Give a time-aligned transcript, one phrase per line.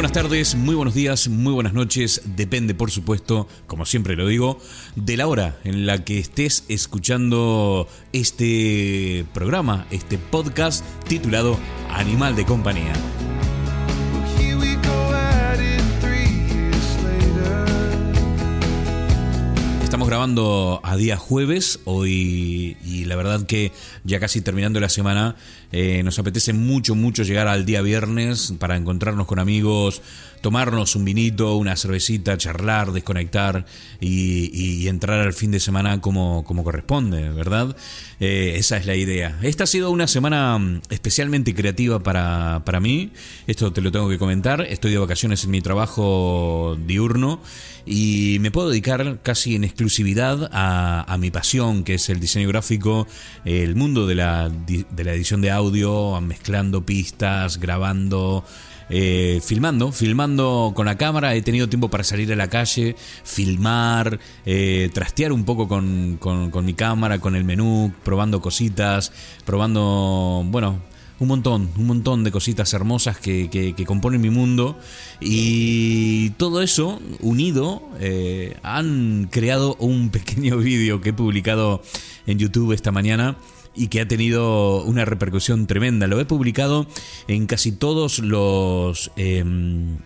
[0.00, 2.22] buenas tardes, muy buenos días, muy buenas noches.
[2.24, 4.58] Depende, por supuesto, como siempre lo digo,
[4.96, 11.58] de la hora en la que estés escuchando este programa, este podcast titulado
[11.90, 12.94] Animal de Compañía.
[19.90, 23.72] Estamos grabando a día jueves hoy y la verdad que
[24.04, 25.36] ya casi terminando la semana
[25.72, 30.02] eh, nos apetece mucho, mucho llegar al día viernes para encontrarnos con amigos,
[30.40, 33.66] tomarnos un vinito, una cervecita, charlar, desconectar
[34.00, 37.76] y, entrar al fin de semana como, como corresponde, ¿verdad?
[38.18, 39.38] Eh, esa es la idea.
[39.42, 43.12] Esta ha sido una semana mm, especialmente creativa para, para mí.
[43.46, 44.62] Esto te lo tengo que comentar.
[44.62, 47.40] Estoy de vacaciones en mi trabajo diurno
[47.86, 53.06] y me puedo dedicar casi en exclusividad a, mi pasión, que es el diseño gráfico,
[53.44, 55.59] el mundo de la, de la edición de audio,
[56.20, 58.44] mezclando pistas, grabando.
[58.92, 64.18] Eh, filmando, filmando con la cámara, he tenido tiempo para salir a la calle, filmar,
[64.44, 69.12] eh, trastear un poco con, con, mi cámara, con el menú, probando cositas,
[69.44, 70.80] probando, bueno,
[71.20, 74.76] un montón, un montón de cositas hermosas que, que, componen mi mundo
[75.20, 81.80] y todo eso unido eh, han creado un pequeño vídeo que he publicado
[82.26, 83.36] en YouTube esta mañana
[83.74, 86.06] y que ha tenido una repercusión tremenda.
[86.06, 86.86] Lo he publicado
[87.28, 89.10] en casi todos los...
[89.16, 89.98] Em,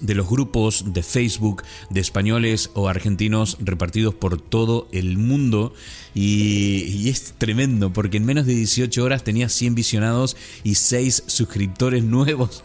[0.00, 5.74] de los grupos de Facebook de españoles o argentinos repartidos por todo el mundo
[6.14, 12.04] y, es tremendo porque en menos de 18 horas tenía 100 visionados y 6 suscriptores
[12.04, 12.62] nuevos.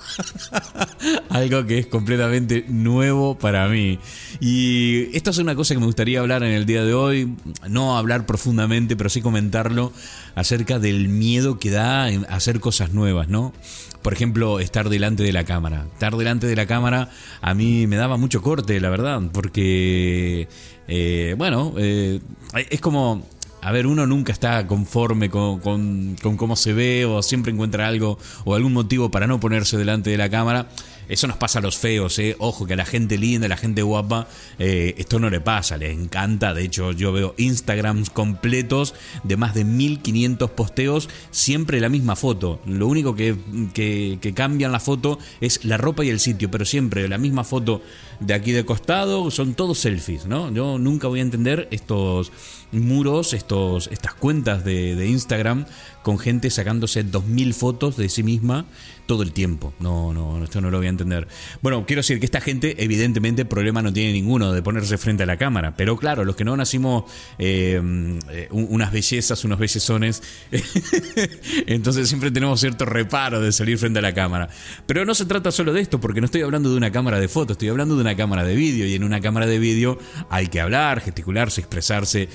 [1.29, 3.99] Algo que es completamente nuevo para mí.
[4.39, 7.35] Y esto es una cosa que me gustaría hablar en el día de hoy,
[7.67, 9.91] no hablar profundamente, pero sí comentarlo
[10.35, 13.53] acerca del miedo que da hacer cosas nuevas, ¿no?
[14.05, 15.87] por ejemplo, estar delante de la cámara.
[15.91, 17.09] Estar delante de la cámara
[17.41, 20.47] a mí me daba mucho corte, la verdad, porque,
[20.87, 22.19] eh, bueno, eh,
[22.69, 23.27] es como
[23.65, 28.19] a ver, uno nunca está conforme con, con, cómo se ve o siempre encuentra algo
[28.43, 30.69] o algún motivo para no ponerse delante de la cámara.
[31.09, 32.35] Eso nos pasa a los feos, ¿eh?
[32.37, 34.27] Ojo, que a la gente linda, a la gente guapa,
[34.59, 36.53] eh, esto no le pasa, le encanta.
[36.53, 38.93] De hecho, yo veo Instagrams completos
[39.23, 42.59] de más de 1500 posteos, siempre la misma foto.
[42.67, 43.35] Lo único que,
[43.73, 47.43] que, que cambian la foto es la ropa y el sitio, pero siempre la misma
[47.43, 47.81] foto
[48.19, 50.51] de aquí de costado, son todos selfies, ¿no?
[50.51, 52.31] Yo nunca voy a entender estos
[52.75, 55.65] muros, estos, estas cuentas de, de Instagram
[56.03, 58.65] con gente sacándose 2.000 fotos de sí misma
[59.05, 59.73] todo el tiempo.
[59.79, 61.27] No, no, esto no lo voy a entender.
[61.61, 65.25] Bueno, quiero decir que esta gente, evidentemente, problema no tiene ninguno de ponerse frente a
[65.25, 65.75] la cámara.
[65.75, 67.05] Pero claro, los que no nacimos
[67.37, 67.81] eh,
[68.51, 70.23] unas bellezas, unos bellezones,
[71.67, 74.49] entonces siempre tenemos cierto reparo de salir frente a la cámara.
[74.85, 77.27] Pero no se trata solo de esto, porque no estoy hablando de una cámara de
[77.27, 78.85] fotos, estoy hablando de una cámara de vídeo.
[78.85, 79.99] Y en una cámara de vídeo
[80.29, 82.29] hay que hablar, gesticularse, expresarse.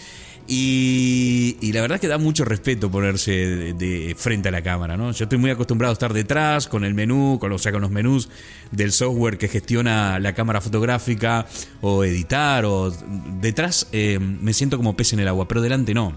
[0.53, 3.31] Y, la verdad es que da mucho respeto ponerse
[3.73, 5.13] de, frente a la cámara, ¿no?
[5.13, 7.93] Yo estoy muy acostumbrado a estar detrás, con el menú, con, o sea, con los
[7.93, 8.29] menús
[8.73, 11.47] del software que gestiona la cámara fotográfica,
[11.83, 12.91] o editar, o
[13.41, 16.17] detrás eh, me siento como pez en el agua, pero delante no.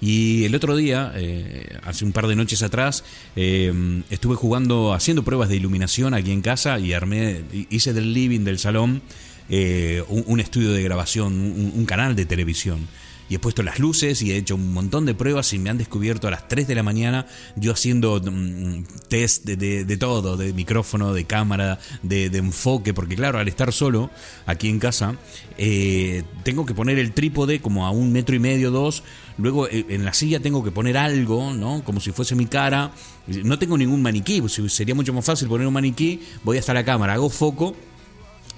[0.00, 3.02] Y el otro día, eh, hace un par de noches atrás,
[3.34, 8.44] eh, estuve jugando, haciendo pruebas de iluminación aquí en casa y armé, hice del living,
[8.44, 9.02] del salón,
[9.48, 11.32] un, estudio de grabación,
[11.74, 12.86] un canal de televisión
[13.28, 15.78] y he puesto las luces y he hecho un montón de pruebas y me han
[15.78, 17.26] descubierto a las 3 de la mañana
[17.56, 23.48] yo haciendo mm, test de, todo, de micrófono, de cámara, de, enfoque, porque claro, al
[23.48, 24.10] estar solo
[24.46, 25.16] aquí en casa,
[25.58, 29.02] eh, tengo que poner el trípode como a un metro y medio, dos,
[29.38, 31.82] luego eh, en la silla tengo que poner algo, ¿no?
[31.84, 32.92] Como si fuese mi cara,
[33.26, 36.84] no tengo ningún maniquí, pues, sería mucho más fácil poner un maniquí, voy hasta la
[36.84, 37.74] cámara, hago foco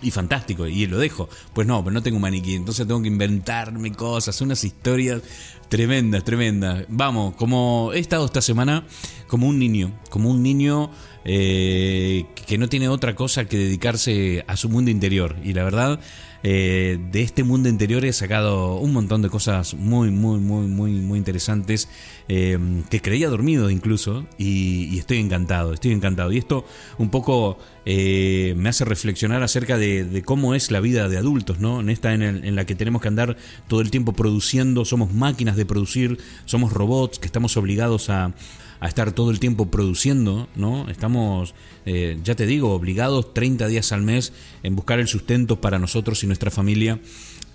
[0.02, 1.28] y fantástico, y lo dejo.
[1.52, 5.22] Pues no, pero no tengo maniquí, entonces tengo que inventarme cosas, unas historias
[5.68, 6.84] tremendas, tremendas.
[6.88, 8.84] Vamos, como he estado esta semana
[9.28, 10.90] como un niño, como un niño
[11.24, 15.36] eh, que no tiene otra cosa que dedicarse a su mundo interior.
[15.44, 16.00] Y la verdad,
[16.42, 20.92] eh, de este mundo interior he sacado un montón de cosas muy, muy, muy, muy,
[20.92, 21.88] muy interesantes
[22.28, 22.58] eh,
[22.88, 26.32] que creía dormido incluso y, estoy encantado, estoy encantado.
[26.32, 26.64] Y esto
[26.96, 31.80] un poco me hace reflexionar acerca de, cómo es la vida de adultos, ¿no?
[31.80, 35.56] En esta en, en la que tenemos que andar todo el tiempo produciendo, somos máquinas
[35.58, 38.32] de producir, somos robots que estamos obligados a
[38.80, 40.88] a estar todo el tiempo produciendo, ¿no?
[40.88, 41.54] Estamos,
[41.86, 44.32] eh, ya te digo, obligados 30 días al mes
[44.62, 47.00] en buscar el sustento para nosotros y nuestra familia.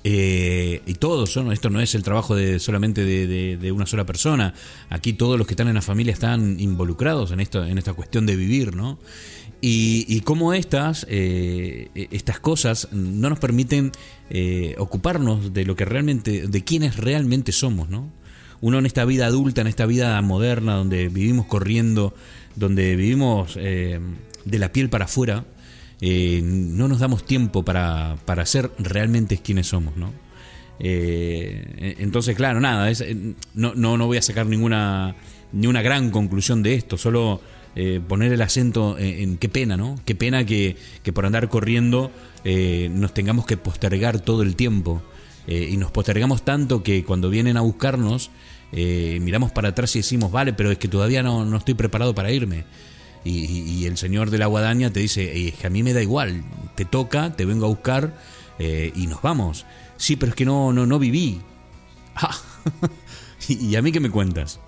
[0.06, 1.54] Eh, y todos, ¿no?
[1.54, 4.54] esto no es el trabajo de solamente de, una sola persona.
[4.90, 8.26] Aquí todos los que están en la familia están involucrados en esto, en esta cuestión
[8.26, 9.00] de vivir, ¿no?
[9.66, 13.94] Y, cómo estas, eh, estas cosas no nos permiten
[14.30, 18.12] eh, ocuparnos de lo que realmente, de quienes realmente somos, ¿no?
[18.60, 22.14] Uno en esta vida adulta, en esta vida moderna, donde vivimos corriendo,
[22.58, 25.46] donde vivimos de la piel para afuera,
[26.02, 30.12] no nos damos tiempo para, para ser realmente quienes somos, ¿no?
[30.80, 35.16] Eh, entonces, claro, nada, eh, no, no, no voy a sacar ninguna,
[35.52, 37.42] ni una gran conclusión de esto, solo
[37.76, 40.00] eh, poner el acento en, qué pena, ¿no?
[40.06, 42.12] Qué pena que, que por andar corriendo
[42.44, 45.02] nos tengamos que postergar todo el tiempo.
[45.48, 48.32] y nos postergamos tanto que cuando vienen a buscarnos,
[48.72, 52.32] miramos para atrás y decimos, vale, pero es que todavía no, no estoy preparado para
[52.32, 52.66] irme.
[53.24, 56.44] Y, el señor de la guadaña te dice, es que a mí me da igual,
[56.76, 58.18] te toca, te vengo a buscar
[58.60, 59.66] y nos vamos.
[59.98, 61.42] Sí, pero es que no, no, no viví.
[62.16, 62.38] Ah,
[63.48, 64.60] ¿Y a mí qué me cuentas?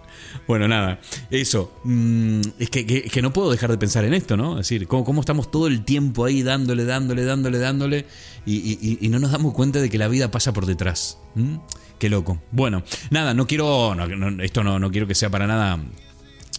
[0.47, 0.99] Bueno, nada,
[1.31, 1.71] eso.
[1.83, 4.53] Mm, es que, no puedo dejar de pensar en esto, ¿no?
[4.59, 8.05] Es decir, cómo, cómo estamos todo el tiempo ahí dándole, dándole, dándole, dándole,
[8.45, 11.17] y, no nos damos cuenta de que la vida pasa por detrás.
[11.99, 12.41] Qué loco.
[12.51, 13.95] Bueno, nada, no quiero,
[14.41, 15.79] esto no, no quiero que sea para nada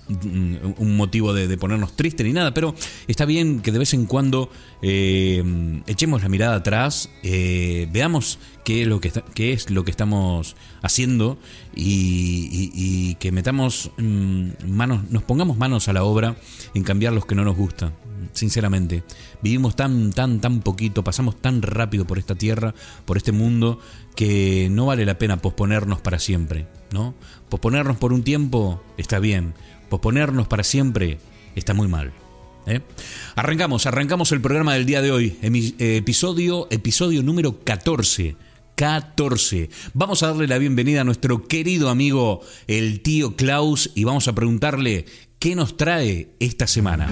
[0.08, 2.74] un motivo de, ponernos tristes ni nada, pero
[3.08, 4.50] está bien que de vez en cuando
[4.82, 5.42] eh,
[5.86, 10.56] echemos la mirada atrás, eh, veamos qué es lo que, qué es lo que estamos
[10.82, 11.38] haciendo
[11.74, 16.36] y, que metamos mm, manos, nos pongamos manos a la obra
[16.74, 17.94] en cambiar los que no nos gustan.
[18.32, 19.04] Sinceramente,
[19.42, 22.74] vivimos tan, tan, tan poquito, pasamos tan rápido por esta tierra,
[23.04, 23.78] por este mundo,
[24.14, 27.14] que no vale la pena posponernos para siempre, ¿no?
[27.48, 29.54] Posponernos por un tiempo está bien,
[29.88, 31.18] posponernos para siempre
[31.54, 32.12] está muy mal.
[32.66, 32.80] ¿eh?
[33.34, 38.36] Arrancamos, arrancamos el programa del día de hoy, episodio, episodio número 14.
[38.76, 39.70] 14.
[39.94, 44.34] Vamos a darle la bienvenida a nuestro querido amigo el tío Klaus y vamos a
[44.34, 45.06] preguntarle
[45.38, 47.08] qué nos trae esta semana.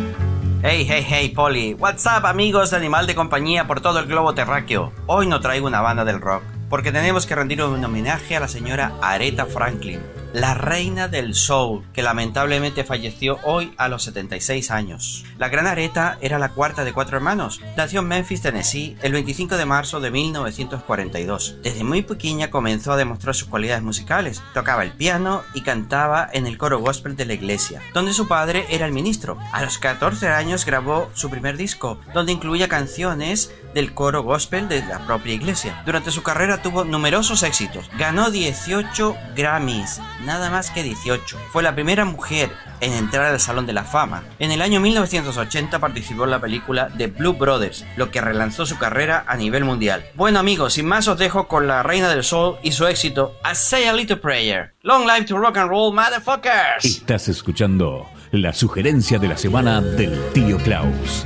[0.63, 1.73] Hey, hey, hey, Polly.
[1.73, 4.93] What's up, amigos Animal de Compañía por todo el globo terráqueo.
[5.07, 8.49] Hoy no traigo una banda del rock, porque tenemos que rendir un homenaje a la
[8.49, 10.01] señora Aretha Franklin
[10.35, 15.25] la reina del soul, que lamentablemente falleció hoy a los 76 años.
[15.39, 17.61] La gran Areta era la cuarta de cuatro hermanos.
[17.77, 21.59] Nació en Memphis, Tennessee, el 25 de marzo de 1942.
[21.63, 24.43] Desde muy pequeña comenzó a demostrar sus cualidades musicales.
[24.55, 28.67] Tocaba el piano y cantaba en el coro gospel de la iglesia, donde su padre
[28.71, 29.39] era el ministro.
[29.53, 34.85] A los 14 años grabó su primer disco, donde incluía canciones del coro gospel de
[34.87, 35.83] la propia iglesia.
[35.85, 37.91] Durante su carrera tuvo numerosos éxitos.
[37.99, 41.37] Ganó 18 Grammys, nada más que 18.
[41.53, 42.51] Fue la primera mujer
[42.81, 44.23] en entrar al Salón de la Fama.
[44.39, 48.79] En el año 1980 participó en la película The Blue Brothers, lo que relanzó su
[48.79, 50.05] carrera a nivel mundial.
[50.15, 53.55] Bueno amigos, sin más os dejo con la reina del soul y su éxito I
[53.55, 54.75] Say a Little Prayer.
[54.83, 56.85] Long life to rock and roll, motherfuckers.
[56.85, 61.25] Estás escuchando la sugerencia de la semana del tío Klaus.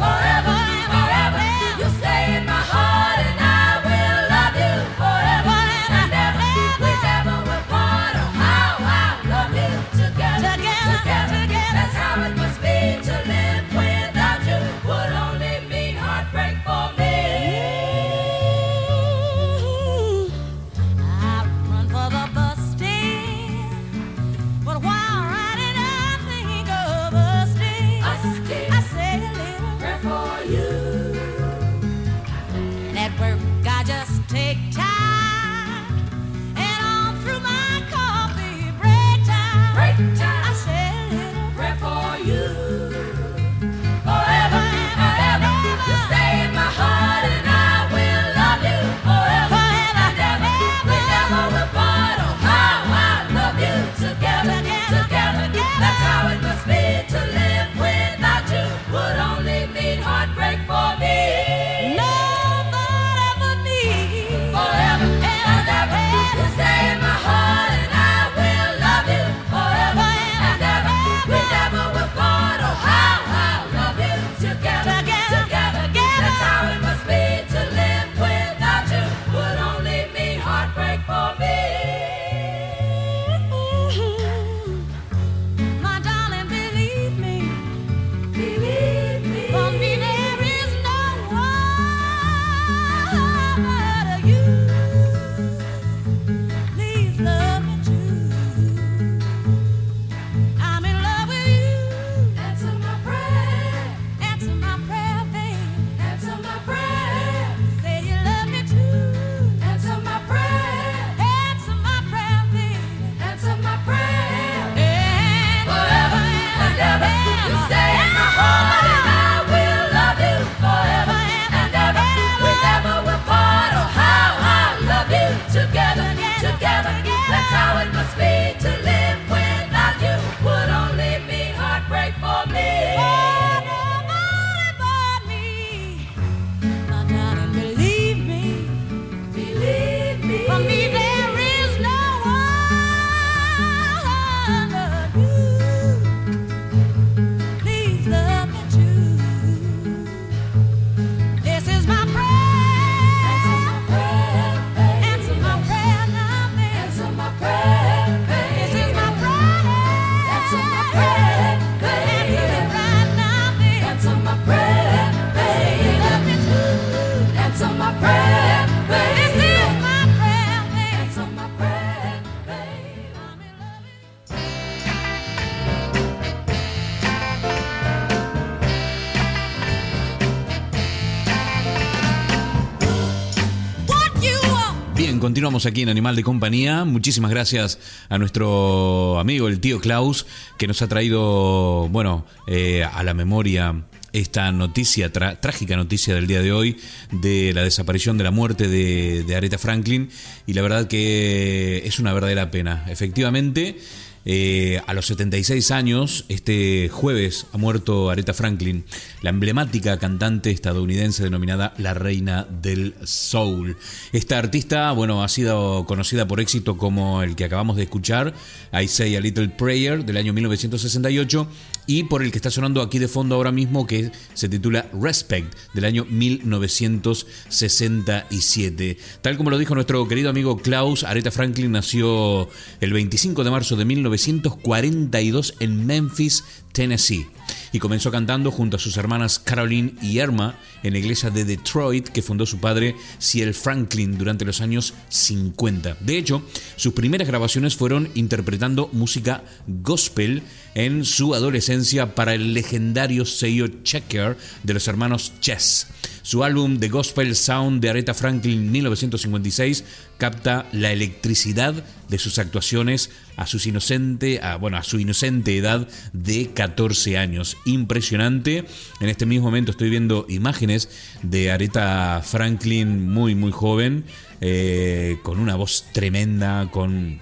[185.28, 186.86] Continuamos aquí en Animal de Compañía.
[186.86, 190.24] Muchísimas gracias a nuestro amigo, el tío Klaus,
[190.56, 196.40] que nos ha traído, bueno, eh, a la memoria esta noticia, trágica noticia del día
[196.40, 196.78] de hoy,
[197.12, 200.08] de la desaparición, de la muerte de, de Aretha Franklin.
[200.46, 202.86] Y la verdad que es una verdadera pena.
[202.88, 203.76] Efectivamente.
[204.24, 208.84] Eh, a los 76 años, este jueves, ha muerto Aretha Franklin,
[209.22, 213.76] la emblemática cantante estadounidense denominada la Reina del Soul.
[214.12, 218.34] Esta artista, bueno, ha sido conocida por éxito como el que acabamos de escuchar,
[218.72, 221.46] I Say a Little Prayer, del año 1968,
[221.86, 225.54] y por el que está sonando aquí de fondo ahora mismo, que se titula Respect,
[225.72, 228.98] del año 1967.
[229.22, 233.74] Tal como lo dijo nuestro querido amigo Klaus, Aretha Franklin nació el 25 de marzo
[233.76, 237.26] de 1942 en Memphis, Tennessee
[237.72, 242.08] y comenzó cantando junto a sus hermanas Caroline y Irma en la iglesia de Detroit
[242.08, 245.96] que fundó su padre Ciel Franklin durante los años 50.
[246.00, 246.42] De hecho,
[246.76, 250.42] sus primeras grabaciones fueron interpretando música gospel
[250.74, 255.88] en su adolescencia para el legendario sello Checker de los hermanos Chess.
[256.28, 259.82] Su álbum The Gospel Sound de Aretha Franklin 1956
[260.18, 266.50] capta la electricidad de sus actuaciones a, sus inocente, bueno, a su inocente edad de
[266.52, 267.56] 14 años.
[267.64, 268.66] Impresionante.
[269.00, 270.90] En este mismo momento estoy viendo imágenes
[271.22, 274.04] de Aretha Franklin muy, muy joven,
[274.42, 277.20] eh, con una voz tremenda, con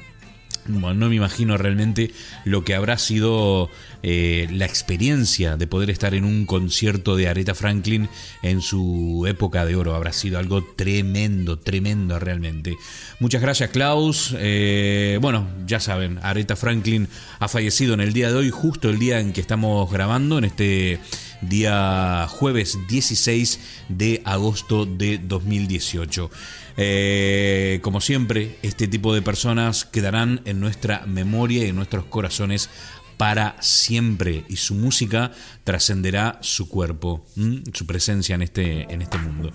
[0.69, 2.13] bueno, no me imagino realmente
[2.45, 3.71] lo que habrá sido
[4.03, 8.09] eh, la experiencia de poder estar en un concierto de Aretha Franklin
[8.43, 9.95] en su época de oro.
[9.95, 12.77] Habrá sido algo tremendo, tremendo realmente.
[13.21, 14.35] Muchas gracias Klaus.
[14.39, 17.09] Eh, bueno, ya saben, Aretha Franklin
[17.39, 20.45] ha fallecido en el día de hoy, justo el día en que estamos grabando, en
[20.45, 20.99] este
[21.41, 26.31] día jueves 16 de agosto de 2018.
[26.77, 32.69] Eh, como siempre, este tipo de personas quedarán en nuestra memoria y en nuestros corazones
[33.17, 35.33] para siempre y su música
[35.65, 37.25] trascenderá su cuerpo,
[37.73, 39.53] su presencia en este, en este mundo.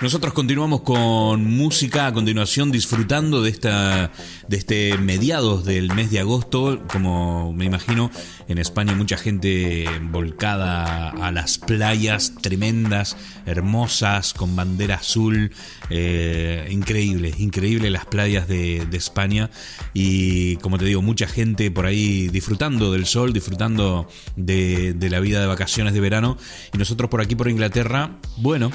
[0.00, 4.10] Nosotros continuamos con música a continuación disfrutando de esta
[4.48, 8.10] de este mediados del mes de agosto, como me imagino
[8.48, 15.52] en España mucha gente volcada a las playas tremendas, hermosas con bandera azul,
[15.90, 19.50] eh, increíble, increíble las playas de, España
[19.92, 25.20] y como te digo mucha gente por ahí disfrutando del sol, disfrutando de, de la
[25.20, 26.38] vida de vacaciones de verano
[26.72, 28.70] y nosotros por aquí por Inglaterra, bueno.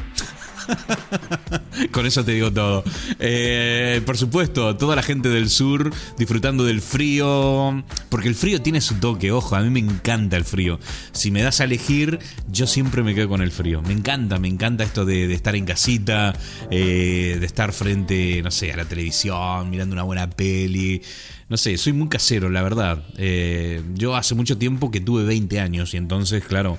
[1.91, 2.83] Con eso te digo todo.
[3.19, 7.83] Eh, por supuesto, toda la gente del sur disfrutando del frío.
[8.09, 10.79] Porque el frío tiene su toque, ojo, a mí me encanta el frío.
[11.11, 12.19] Si me das a elegir,
[12.49, 13.81] yo siempre me quedo con el frío.
[13.81, 16.33] Me encanta, me encanta esto de, estar en casita,
[16.71, 21.01] eh, de estar frente, no sé, a la televisión, mirando una buena peli.
[21.49, 23.03] No sé, soy muy casero, la verdad.
[23.17, 26.77] Eh, yo hace mucho tiempo que tuve 20 años y entonces, claro,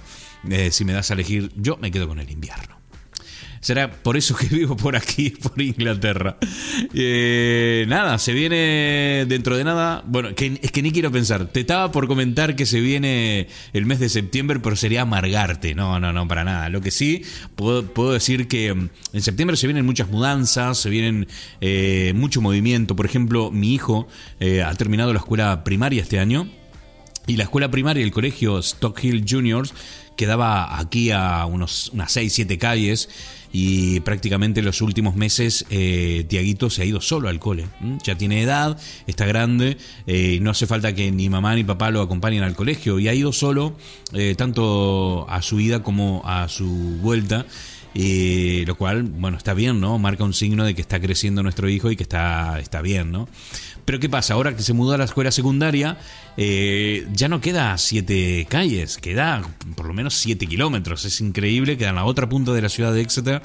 [0.70, 2.75] si me das a elegir, yo me quedo con el invierno.
[3.66, 6.38] Será por eso que vivo por aquí, por Inglaterra.
[6.94, 10.04] Eh, nada, se viene dentro de nada.
[10.06, 11.48] Bueno, es que ni quiero pensar.
[11.48, 15.74] Te estaba por comentar que se viene el mes de septiembre, pero sería amargarte.
[15.74, 16.68] No, no, no, para nada.
[16.68, 17.24] Lo que sí,
[17.56, 21.26] puedo, decir que mm, en septiembre se vienen muchas mudanzas, se vienen
[21.60, 22.94] eh, mucho movimiento.
[22.94, 24.06] Por ejemplo, mi hijo
[24.38, 26.48] eh, ha terminado la escuela primaria este año.
[27.26, 29.74] Y la escuela primaria, el colegio Stock Hill Juniors,
[30.16, 33.08] quedaba aquí a unos, unas 6, 7 calles
[33.58, 37.64] y prácticamente los últimos meses eh, Tiaguito se ha ido solo al cole.
[38.04, 42.02] Ya tiene edad, está grande, eh, no hace falta que ni mamá ni papá lo
[42.02, 43.74] acompañen al colegio y ha ido solo
[44.12, 46.66] eh, tanto a su ida como a su
[47.00, 47.46] vuelta.
[47.94, 49.98] lo cual, bueno, está bien, ¿no?
[49.98, 53.26] Marca un signo de que está creciendo nuestro hijo y que está, está bien, ¿no?
[53.86, 54.34] Pero ¿qué pasa?
[54.34, 55.96] Ahora que se mudó a la escuela secundaria,
[56.36, 61.04] eh, ya no queda siete calles, queda por lo menos siete kilómetros.
[61.04, 63.42] Es increíble, queda en la otra punta de la ciudad de Exeter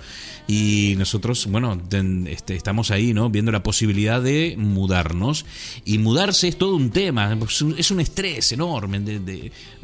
[0.48, 1.80] y nosotros, bueno,
[2.26, 3.30] este, estamos ahí, ¿no?
[3.30, 5.46] Viendo la posibilidad de mudarnos.
[5.86, 7.38] Y mudarse es todo un tema,
[7.78, 9.00] es un estrés enorme.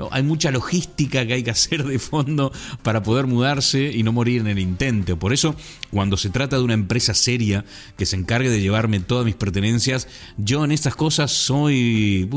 [0.10, 4.42] Hay mucha logística que hay que hacer de fondo para poder mudarse y no morir
[4.42, 5.18] en el intento.
[5.18, 5.56] Por eso,
[5.92, 7.64] cuando se trata de una empresa seria
[7.96, 10.08] que se encargue de llevarme todas mis pertenencias,
[10.48, 12.28] yo en estas cosas soy,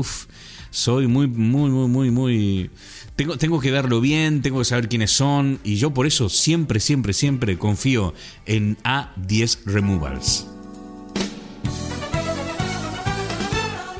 [0.69, 2.69] soy muy, muy, muy, muy, muy...
[3.15, 6.79] Tengo, tengo que verlo bien, tengo que saber quiénes son y yo por eso siempre,
[6.79, 8.13] siempre, siempre confío
[8.45, 10.47] en A10 Removals.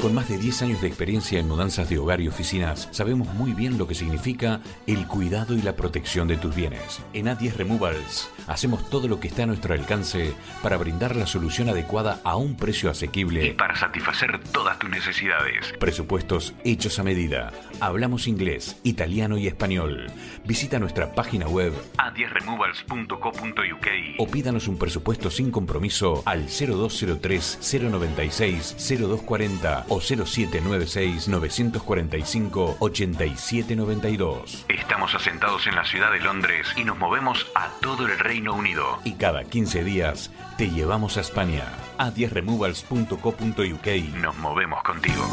[0.01, 3.53] Con más de 10 años de experiencia en mudanzas de hogar y oficinas, sabemos muy
[3.53, 7.03] bien lo que significa el cuidado y la protección de tus bienes.
[7.13, 11.69] En A10 Removals hacemos todo lo que está a nuestro alcance para brindar la solución
[11.69, 15.71] adecuada a un precio asequible y para satisfacer todas tus necesidades.
[15.79, 17.51] Presupuestos hechos a medida.
[17.79, 20.07] Hablamos inglés, italiano y español.
[20.45, 27.59] Visita nuestra página web a10removals.co.uk o pídanos un presupuesto sin compromiso al 0203
[27.91, 34.65] 096 0240 o 0796 945 8792.
[34.69, 38.99] Estamos asentados en la ciudad de Londres y nos movemos a todo el Reino Unido.
[39.03, 41.65] Y cada 15 días te llevamos a España.
[41.97, 45.27] A 10removals.co.uk nos movemos contigo.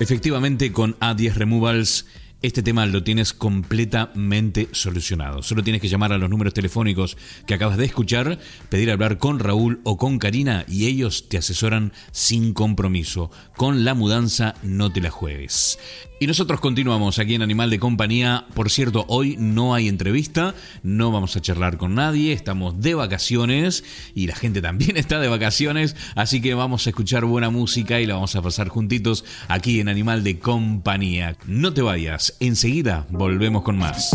[0.00, 2.06] Efectivamente, con A10 Removals
[2.44, 5.42] este tema lo tienes completamente solucionado.
[5.42, 9.38] Solo tienes que llamar a los números telefónicos que acabas de escuchar, pedir hablar con
[9.38, 13.30] Raúl o con Karina y ellos te asesoran sin compromiso.
[13.56, 15.78] Con la mudanza no te la juegues.
[16.20, 18.46] Y nosotros continuamos aquí en Animal de Compañía.
[18.54, 23.84] Por cierto, hoy no hay entrevista, no vamos a charlar con nadie, estamos de vacaciones
[24.14, 28.06] y la gente también está de vacaciones, así que vamos a escuchar buena música y
[28.06, 31.36] la vamos a pasar juntitos aquí en Animal de Compañía.
[31.46, 34.14] No te vayas, enseguida volvemos con más.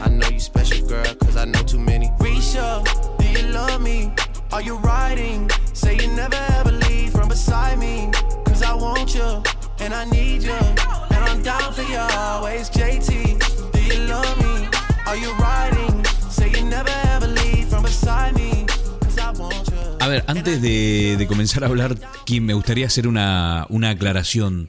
[0.00, 2.08] I know you special, girl, cause I know too many.
[2.18, 2.82] Risha,
[3.18, 4.12] do you love me?
[4.52, 5.50] Are you riding?
[5.72, 8.10] Say you never ever leave from beside me.
[8.44, 9.42] Cause I want you,
[9.80, 10.52] and I need you.
[10.52, 13.38] And I'm down for you always, JT.
[13.72, 14.68] Do you love me?
[15.06, 16.04] Are you riding?
[16.30, 18.66] Say you never ever leave from beside me.
[19.00, 19.96] Cause I want you.
[20.00, 24.68] A ver, antes de, de comenzar a hablar, Kim, me gustaría hacer una, una aclaración.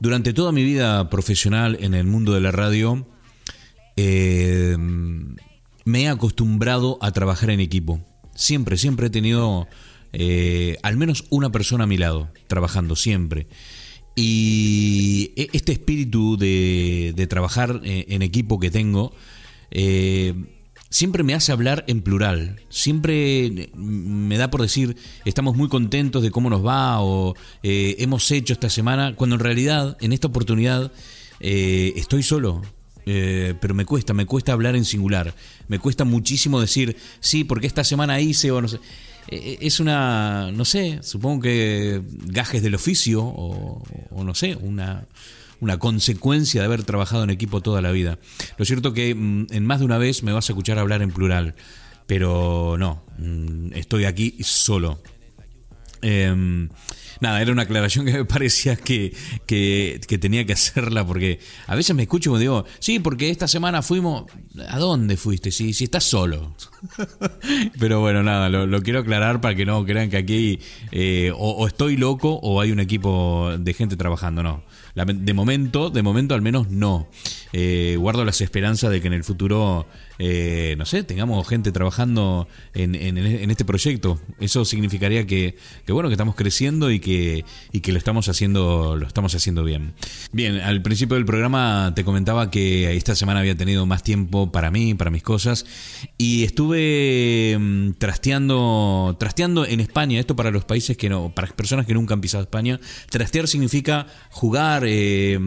[0.00, 3.06] Durante toda mi vida profesional en el mundo de la radio,
[3.96, 8.00] eh, me he acostumbrado a trabajar en equipo.
[8.34, 9.68] Siempre, siempre he tenido
[10.12, 13.46] eh, al menos una persona a mi lado, trabajando, siempre.
[14.16, 19.12] Y e, este espíritu de, trabajar eh, en equipo que tengo,
[20.88, 22.60] siempre me hace hablar en plural.
[22.68, 28.52] Siempre me da por decir, estamos muy contentos de cómo nos va o hemos hecho
[28.52, 30.92] esta semana, cuando en realidad, en esta oportunidad,
[31.40, 32.62] estoy solo.
[33.06, 35.34] Eh, pero me cuesta, me cuesta hablar en singular.
[35.68, 38.76] Me cuesta muchísimo decir, sí, porque esta semana hice o no sé.
[39.28, 43.82] Eh, eh, es una, no sé, supongo que gajes del oficio o,
[44.24, 45.06] no sé, una,
[45.60, 48.18] una consecuencia de haber trabajado en equipo toda la vida.
[48.58, 51.10] Lo cierto que mm, en más de una vez me vas a escuchar hablar en
[51.10, 51.54] plural,
[52.06, 55.00] pero no, mm, estoy aquí solo.
[56.02, 56.68] Eh,
[57.20, 59.14] nada, era una aclaración que me parecía que,
[59.46, 63.82] que, tenía que hacerla porque a veces me escucho y digo, sí, porque esta semana
[63.82, 64.24] fuimos,
[64.68, 65.50] ¿a dónde fuiste?
[65.50, 66.54] Si, si estás solo.
[67.78, 70.60] Pero bueno, nada, lo, quiero aclarar para que no crean que aquí
[70.92, 74.62] eh, o, estoy loco o hay un equipo de gente trabajando, no.
[74.94, 77.08] de momento, de momento al menos no.
[77.56, 79.86] Eh, guardo las esperanzas de que en el futuro
[80.18, 84.20] eh, no sé, tengamos gente trabajando en, en, este proyecto.
[84.40, 85.56] Eso significaría que,
[85.88, 89.94] bueno, que estamos creciendo y que, y que lo estamos haciendo, lo estamos haciendo bien.
[90.32, 94.70] Bien, al principio del programa te comentaba que esta semana había tenido más tiempo para
[94.70, 95.66] mí, para mis cosas,
[96.16, 101.86] y estuve mm, trasteando, trasteando en España, esto para los países que no, para personas
[101.86, 105.38] que nunca han pisado España, trastear significa jugar, eh,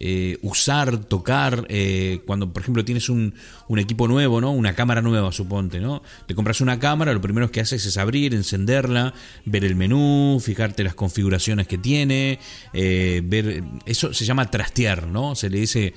[0.00, 3.34] eh, usar, tocar, eh, cuando por ejemplo tienes un,
[3.66, 4.52] un, equipo nuevo, ¿no?
[4.52, 6.04] Una cámara nueva, suponte, ¿no?
[6.28, 9.12] Te compras una cámara, lo primero que haces es abrir, encenderla,
[9.44, 12.38] ver el menú, fijarte las configuraciones que tiene,
[12.72, 15.34] eh, ver, eso se llama trastear, ¿no?
[15.34, 15.94] Se le dice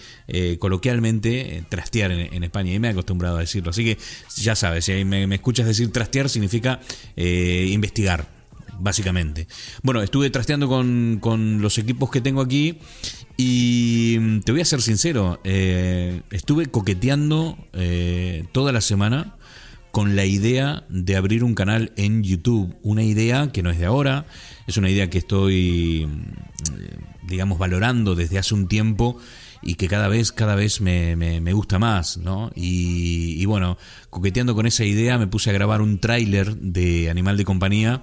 [0.57, 3.97] coloquialmente trastear en, España y me he acostumbrado a decirlo, así que
[4.37, 6.79] ya sabes, si me escuchas decir trastear significa
[7.15, 8.40] investigar
[8.81, 9.47] básicamente.
[9.83, 12.79] Bueno, estuve trasteando con, con, los equipos que tengo aquí
[13.37, 19.35] y mm, te voy a ser sincero, eh, estuve coqueteando eh, toda la semana
[19.91, 22.75] con la idea de abrir un canal en YouTube.
[22.81, 24.25] Una idea que no es de ahora,
[24.67, 29.17] es una idea que estoy, mm, digamos, valorando desde hace un tiempo
[29.61, 32.51] y que cada vez, cada vez me, me, gusta más, ¿no?
[32.55, 33.77] Y, y, bueno,
[34.09, 38.01] coqueteando con esa idea me puse a grabar un tráiler de Animal de Compañía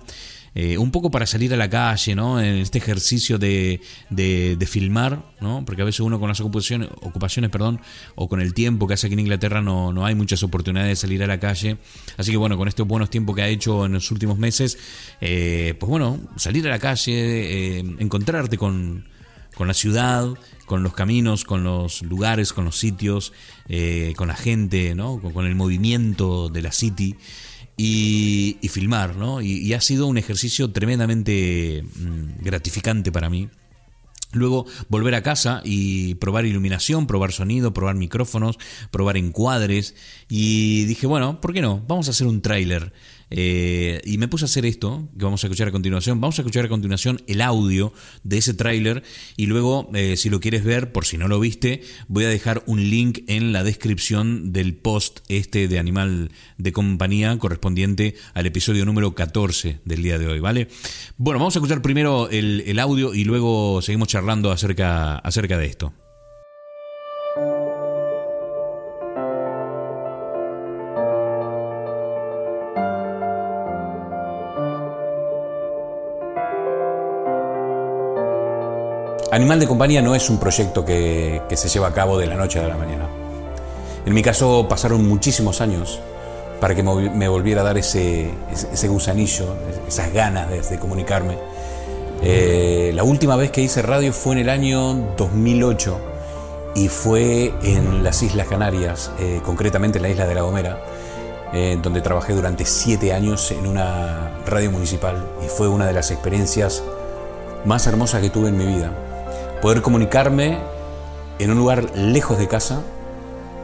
[0.54, 2.40] eh, un poco para salir a la calle, ¿no?
[2.40, 3.80] En este ejercicio de,
[4.10, 5.64] de, filmar, ¿no?
[5.64, 7.80] Porque a veces uno con las ocupaciones, ocupaciones, perdón,
[8.14, 10.96] o con el tiempo que hace aquí en Inglaterra no, no hay muchas oportunidades de
[10.96, 11.78] salir a la calle.
[12.16, 14.78] Así que bueno, con estos buenos tiempos que ha hecho en los últimos meses,
[15.20, 19.06] eh, pues bueno, salir a la calle, eh, encontrarte con,
[19.54, 20.28] con la ciudad,
[20.66, 23.32] con los caminos, con los lugares, con los sitios,
[24.16, 25.20] con la gente, ¿no?
[25.20, 27.16] con, el movimiento de la city
[27.80, 29.40] y, filmar, ¿no?
[29.40, 33.48] Y, ha sido un ejercicio tremendamente mm, gratificante para mí.
[34.32, 38.58] Luego volver a casa y probar iluminación, probar sonido, probar micrófonos,
[38.90, 39.94] probar encuadres.
[40.28, 41.82] Y dije, bueno, ¿por qué no?
[41.86, 42.92] Vamos a hacer un tráiler.
[43.30, 46.20] Eh, y me puse a hacer esto, que vamos a escuchar a continuación.
[46.20, 49.02] Vamos a escuchar a continuación el audio de ese tráiler
[49.36, 52.62] y luego, eh, si lo quieres ver, por si no lo viste, voy a dejar
[52.66, 58.84] un link en la descripción del post este de Animal de Compañía correspondiente al episodio
[58.84, 60.68] número 14 del día de hoy, ¿vale?
[61.16, 65.66] Bueno, vamos a escuchar primero el, el audio y luego seguimos charlando acerca, acerca de
[65.66, 65.92] esto.
[79.30, 82.60] Animal de Compañía no es un proyecto que, se lleva a cabo de la noche
[82.60, 83.06] a la mañana.
[84.06, 86.00] En mi caso pasaron muchísimos años
[86.60, 88.30] para que me volviera a dar ese,
[88.88, 89.54] gusanillo,
[89.86, 91.36] esas ganas de, comunicarme.
[92.22, 95.98] Eh, la última vez que hice radio fue en el año 2008
[96.74, 100.80] y fue en las Islas Canarias, eh, concretamente en la isla de La Gomera,
[101.52, 106.10] eh, donde trabajé durante siete años en una radio municipal y fue una de las
[106.10, 106.82] experiencias
[107.66, 108.90] más hermosas que tuve en mi vida
[109.60, 110.58] poder comunicarme
[111.38, 112.82] en un lugar lejos de casa,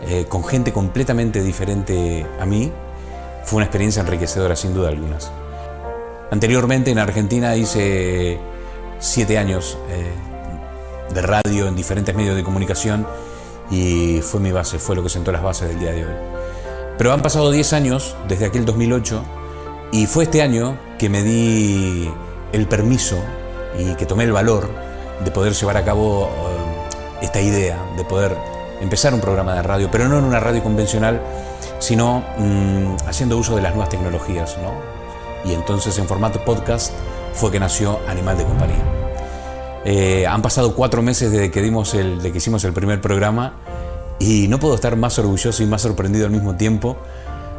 [0.06, 2.72] eh, con gente completamente diferente a mí,
[3.44, 5.30] fue una experiencia enriquecedora sin duda algunas.
[6.30, 8.38] Anteriormente en Argentina hice
[8.98, 10.10] siete años eh,
[11.12, 13.06] de radio en diferentes medios de comunicación
[13.70, 16.14] y fue mi base, fue lo que sentó las bases del día de hoy.
[16.96, 19.22] Pero han pasado diez años desde aquel 2008
[19.92, 22.10] y fue este año que me di
[22.52, 23.16] el permiso
[23.78, 24.68] y que tomé el valor
[25.22, 28.36] de poder llevar a cabo eh, esta idea, de poder
[28.80, 31.20] empezar un programa de radio, pero no en una radio convencional,
[31.78, 34.56] sino mm, haciendo uso de las nuevas tecnologías.
[34.58, 35.50] ¿no?
[35.50, 36.92] Y entonces en formato podcast
[37.34, 38.84] fue que nació Animal de Compañía.
[39.84, 43.52] Eh, han pasado cuatro meses desde que, dimos el, de que hicimos el primer programa
[44.18, 46.96] y no puedo estar más orgulloso y más sorprendido al mismo tiempo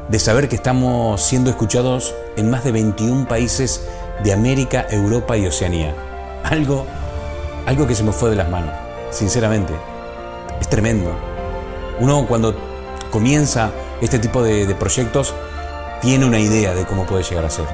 [0.10, 3.86] de saber que estamos siendo escuchados en más de 21 países
[4.24, 5.94] de América, Europa y Oceanía.
[6.44, 6.86] Algo
[7.66, 8.74] algo que se me fue de las manos,
[9.12, 9.74] sinceramente.
[10.60, 11.12] Es tremendo.
[12.00, 12.56] Uno cuando
[13.12, 15.34] comienza este tipo de, proyectos
[16.02, 17.66] tiene una idea de cómo puede llegar a ser,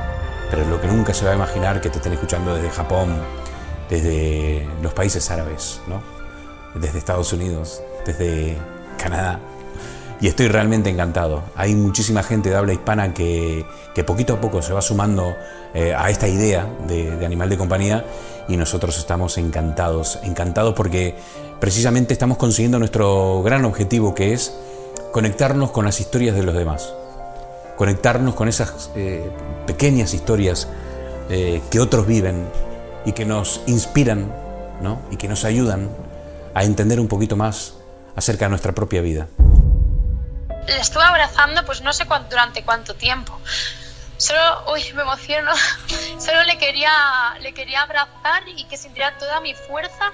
[0.49, 3.15] pero lo que nunca se va a imaginar que te estén escuchando desde Japón,
[3.89, 6.01] desde los países árabes, ¿no?
[6.75, 8.57] desde Estados Unidos, desde
[8.97, 9.39] Canadá.
[10.21, 11.41] Y estoy realmente encantado.
[11.55, 13.65] Hay muchísima gente de habla hispana que,
[14.05, 15.35] poquito a poco se va sumando
[15.73, 18.05] eh, a esta idea de, de animal de compañía
[18.47, 21.15] y nosotros estamos encantados, encantados porque
[21.59, 24.53] precisamente estamos consiguiendo nuestro gran objetivo que es
[25.11, 26.93] conectarnos con las historias de los demás,
[27.75, 29.29] conectarnos con esas eh,
[29.65, 30.67] pequeñas historias
[31.29, 32.45] eh, que otros viven
[33.05, 34.31] y que nos inspiran
[34.81, 34.99] ¿no?
[35.09, 35.89] y que nos ayudan
[36.53, 37.75] a entender un poquito más
[38.15, 39.27] acerca de nuestra propia vida.
[40.67, 43.39] Le estuve abrazando pues no sé cuánto, durante cuánto tiempo,
[44.21, 45.51] solo, uy, me emociono,
[46.19, 46.91] solo le quería,
[47.41, 50.11] le quería abrazar y que sintiera toda mi fuerza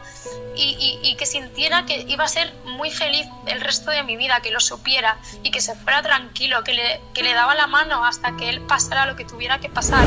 [0.55, 4.51] y, que sintiera que iba a ser muy feliz el resto de mi vida, que
[4.51, 8.35] lo supiera y que se fuera tranquilo, que le, que le daba la mano hasta
[8.37, 10.05] que él pasara lo que tuviera que pasar.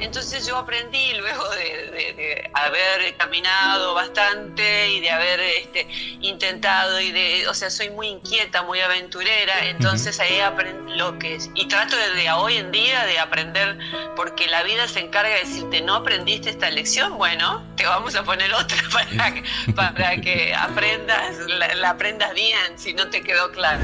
[0.00, 5.86] Entonces yo aprendí luego de, haber caminado bastante y de haber este,
[6.20, 11.36] intentado y de, o sea, soy muy inquieta, muy aventurera, entonces ahí aprendí lo que
[11.36, 11.50] es.
[11.54, 13.78] Y trato desde hoy en día de aprender,
[14.16, 18.22] porque la vida se encarga de decirte, no aprendiste esta lección, bueno, te vamos a
[18.22, 23.80] poner otra para que, para que aprendas, la, aprendas bien, si no te quedó claro.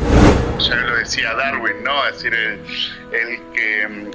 [0.59, 2.07] Ya lo decía Darwin, ¿no?
[2.07, 4.11] Es decir, el, que mm,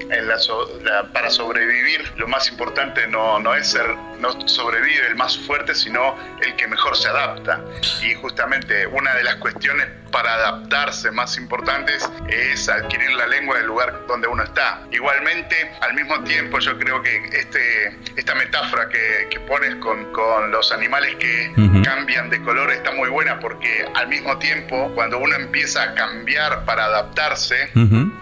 [0.84, 5.76] la, para sobrevivir lo más importante no, no es ser, no sobrevive el más fuerte,
[5.76, 7.62] sino el que mejor se adapta.
[8.04, 13.68] Y justamente una de las cuestiones para adaptarse más importantes es adquirir la lengua del
[13.68, 14.82] lugar donde uno está.
[14.92, 20.52] Igualmente, al mismo tiempo, yo creo que este, esta metáfora que, que pones con, con,
[20.52, 25.36] los animales que cambian de color está muy buena porque al mismo tiempo, cuando uno
[25.36, 27.70] empieza a cambiar para adaptarse,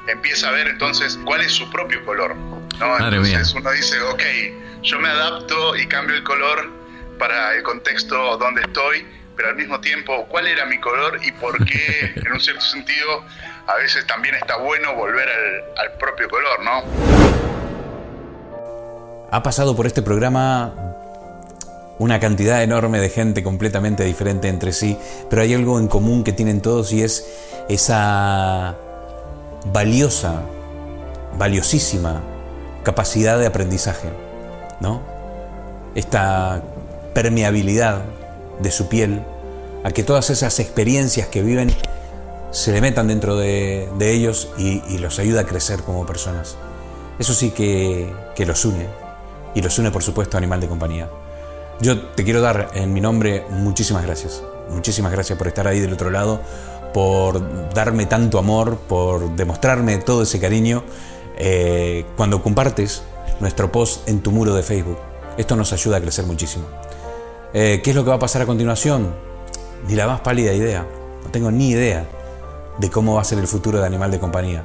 [0.08, 2.36] empieza a ver entonces cuál es su propio color.
[2.80, 2.98] ¿No?
[2.98, 4.24] Entonces uno dice, ok,
[4.84, 6.70] yo me adapto y cambio el color
[7.18, 9.06] para el contexto donde estoy
[9.40, 13.24] pero al mismo tiempo cuál era mi color y por qué, en un cierto sentido,
[13.68, 15.30] a veces también está bueno volver
[15.78, 16.84] al, propio color, ¿no?
[19.32, 20.74] Ha pasado por este programa
[22.00, 24.98] una cantidad enorme de gente completamente diferente entre sí,
[25.30, 27.26] pero hay algo en común que tienen todos y es
[27.70, 28.76] esa
[29.68, 30.42] valiosa,
[31.38, 32.22] valiosísima
[32.90, 34.10] capacidad de aprendizaje,
[34.80, 35.02] ¿no?
[35.94, 36.64] Esta
[37.14, 38.02] permeabilidad
[38.60, 39.22] de su piel,
[39.84, 41.72] a que todas esas experiencias que viven
[42.50, 46.58] se le metan dentro de, ellos y, los ayuda a crecer como personas.
[47.20, 48.88] Eso sí que, que los une,
[49.54, 51.10] y los une por supuesto a Animal de Compañía.
[51.82, 55.94] Yo te quiero dar en mi nombre muchísimas gracias, muchísimas gracias por estar ahí del
[55.94, 56.42] otro lado,
[56.92, 60.84] por darme tanto amor, por demostrarme todo ese cariño
[61.40, 63.02] eh, cuando compartes
[63.40, 64.98] nuestro post en tu muro de Facebook.
[65.38, 66.66] Esto nos ayuda a crecer muchísimo.
[67.54, 69.14] Eh, ¿Qué es lo que va a pasar a continuación?
[69.88, 70.86] Ni la más pálida idea.
[71.24, 72.06] No tengo ni idea
[72.78, 74.64] de cómo va a ser el futuro de Animal de Compañía.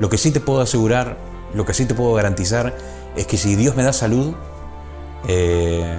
[0.00, 1.16] Lo que sí te puedo asegurar,
[1.54, 2.74] lo que sí te puedo garantizar,
[3.16, 4.34] es que si Dios me da salud,
[5.26, 5.96] eh,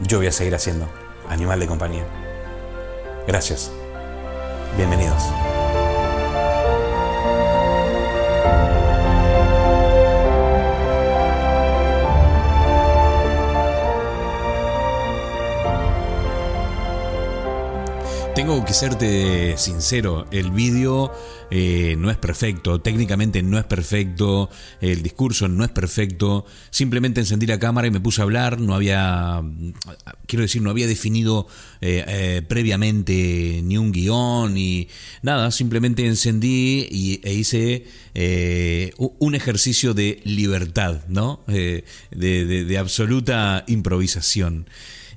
[0.00, 0.86] yo voy a seguir haciendo
[1.28, 2.04] Animal de Compañía.
[3.26, 3.70] Gracias.
[4.76, 5.22] Bienvenidos.
[18.40, 21.12] Tengo que serte sincero, el vídeo
[21.50, 24.48] eh, no es perfecto, técnicamente no es perfecto,
[24.80, 28.74] el discurso no es perfecto, simplemente encendí la cámara y me puse a hablar, no
[28.74, 29.42] había,
[30.26, 31.48] quiero decir, no había definido
[31.82, 34.88] eh, eh, previamente ni un guion ni
[35.20, 37.84] nada, simplemente encendí y, e hice
[38.96, 41.44] un ejercicio de libertad, ¿no?
[41.46, 44.64] de absoluta improvisación.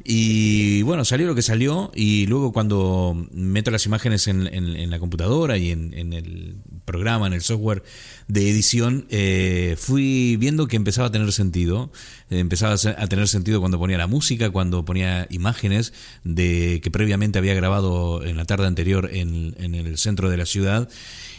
[0.05, 5.57] Y bueno, salió lo que salió y luego cuando meto las imágenes en, la computadora
[5.57, 7.83] y en, el programa, en el software
[8.27, 11.91] de edición, eh, fui viendo que empezaba a tener sentido.
[12.29, 15.93] empezaba a tener sentido cuando ponía la música, cuando ponía imágenes
[16.25, 20.89] de que previamente había grabado en la tarde anterior en, el centro de la ciudad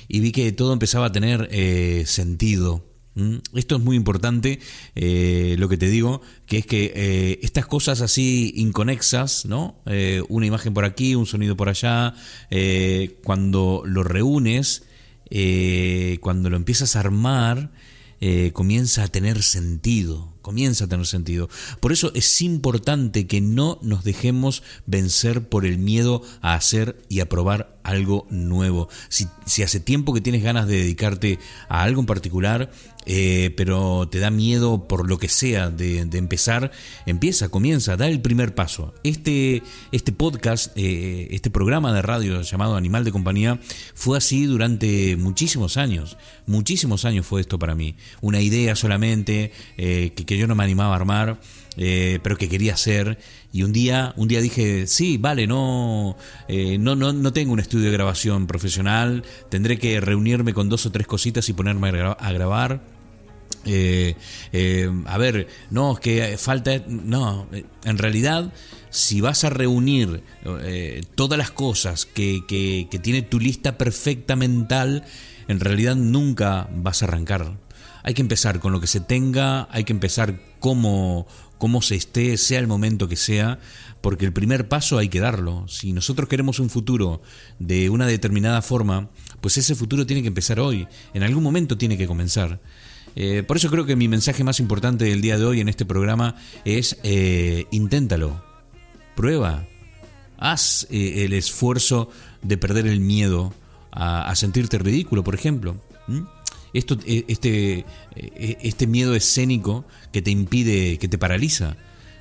[0.09, 2.94] y vi que todo empezaba a tener eh, sentido.
[3.15, 3.37] ¿Mm?
[3.55, 4.59] Esto es muy importante,
[4.95, 9.77] eh, lo que te digo, que es que eh, estas cosas así inconexas, ¿no?
[9.87, 12.15] Eh, una imagen por aquí, un sonido por allá,
[13.23, 14.85] cuando lo reúnes,
[16.21, 17.71] cuando lo empiezas a armar,
[18.53, 21.49] comienza a tener sentido, comienza a tener sentido.
[21.81, 27.21] Por eso es importante que no nos dejemos vencer por el miedo a hacer y
[27.21, 28.89] a probar algo nuevo.
[29.09, 32.71] Si, si hace tiempo que tienes ganas de dedicarte a algo en particular,
[33.07, 36.71] eh, pero te da miedo por lo que sea de, empezar,
[37.07, 38.95] empieza, comienza, da el primer paso.
[39.03, 43.61] Este, este podcast, eh, este programa de radio llamado Animal de Compañía,
[43.95, 46.17] fue así durante muchísimos años.
[46.47, 47.97] Muchísimos años fue esto para mí.
[48.21, 51.39] Una idea solamente eh, que, yo no me animaba a armar.
[51.77, 53.19] pero que quería hacer
[53.53, 56.17] y un día un día dije sí vale no,
[56.49, 60.93] no no no tengo un estudio de grabación profesional tendré que reunirme con dos o
[60.93, 62.81] tres cositas y ponerme a grabar
[63.67, 64.15] eh,
[64.53, 67.47] eh, a ver, no, es que falta, no,
[67.85, 68.53] en realidad,
[68.91, 74.37] si vas a reunir eh, todas las cosas que, que, que, tiene tu lista perfecta
[74.37, 75.05] mental,
[75.49, 77.57] en realidad nunca vas a arrancar.
[78.05, 81.27] Hay que empezar con lo que se tenga, hay que empezar como,
[81.81, 83.59] se esté, sea el momento que sea,
[84.03, 85.67] porque el primer paso hay que darlo.
[85.67, 87.23] Si nosotros queremos un futuro
[87.59, 89.09] de una determinada forma,
[89.41, 92.61] pues ese futuro tiene que empezar hoy, en algún momento tiene que comenzar.
[93.17, 95.87] Eh, por eso creo que mi mensaje más importante del día de hoy en este
[95.87, 98.45] programa es eh, inténtalo,
[99.17, 99.67] prueba,
[100.37, 102.11] haz eh, el esfuerzo
[102.43, 103.55] de perder el miedo
[103.91, 105.77] a, sentirte ridículo, por ejemplo.
[106.75, 111.77] Esto, este, este miedo escénico que te impide, que te paraliza.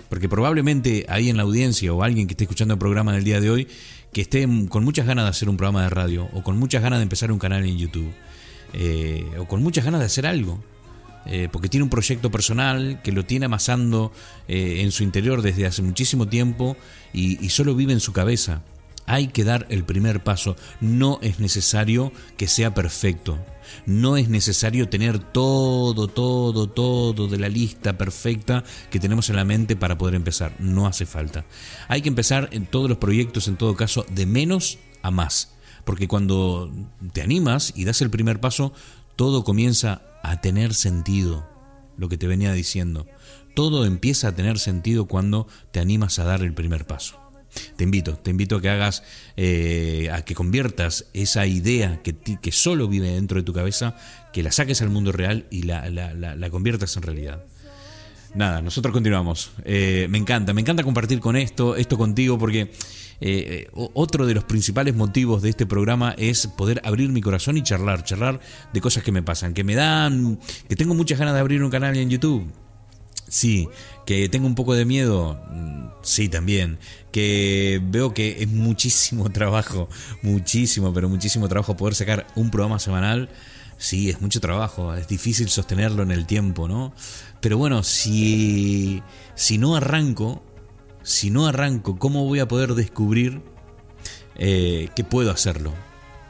[0.09, 3.41] Porque probablemente ahí en la audiencia o alguien que esté escuchando el programa del día
[3.41, 3.67] de hoy,
[4.13, 6.99] que esté con muchas ganas de hacer un programa de radio o con muchas ganas
[6.99, 8.13] de empezar un canal en YouTube
[9.39, 10.63] o con muchas ganas de hacer algo
[11.25, 14.11] eh, porque tiene un proyecto personal que lo tiene amasando
[14.47, 16.75] eh, en su interior desde hace muchísimo tiempo
[17.13, 18.61] y, solo vive en su cabeza.
[19.05, 20.55] Hay que dar el primer paso.
[20.79, 23.37] No es necesario que sea perfecto.
[23.85, 29.45] No es necesario tener todo, todo, todo de la lista perfecta que tenemos en la
[29.45, 30.55] mente para poder empezar.
[30.59, 31.45] No hace falta.
[31.87, 35.53] Hay que empezar en todos los proyectos, en todo caso, de menos a más.
[35.85, 36.71] Porque cuando
[37.11, 38.73] te animas y das el primer paso,
[39.15, 41.45] todo comienza a tener sentido,
[41.97, 43.05] lo que te venía diciendo.
[43.53, 47.22] Todo empieza a tener sentido cuando te animas a dar el primer paso.
[47.75, 49.03] Te invito, te invito a que hagas,
[49.37, 53.95] eh, a que conviertas esa idea que, que, solo vive dentro de tu cabeza,
[54.31, 57.43] que la saques al mundo real y la, la, conviertas en realidad.
[58.35, 59.51] Nada, nosotros continuamos.
[59.63, 62.71] Eh, me encanta, me encanta compartir con esto, esto contigo, porque
[63.21, 67.63] eh, otro de los principales motivos de este programa es poder abrir mi corazón y
[67.63, 68.39] charlar, charlar
[68.73, 71.69] de cosas que me pasan, que me dan, que tengo muchas ganas de abrir un
[71.69, 72.62] canal en YouTube.
[73.27, 73.67] Sí,
[74.05, 76.77] que tengo un poco de miedo, mm, sí también,
[77.11, 79.89] que veo que es muchísimo trabajo,
[80.21, 83.29] muchísimo, pero muchísimo trabajo poder sacar un programa semanal.
[83.77, 86.93] Sí, es mucho trabajo, es difícil sostenerlo en el tiempo, ¿no?
[87.41, 89.01] Pero bueno, si,
[89.35, 90.41] si no arranco,
[91.01, 93.41] si no arranco, ¿cómo voy a poder descubrir
[94.35, 95.73] eh, que puedo hacerlo?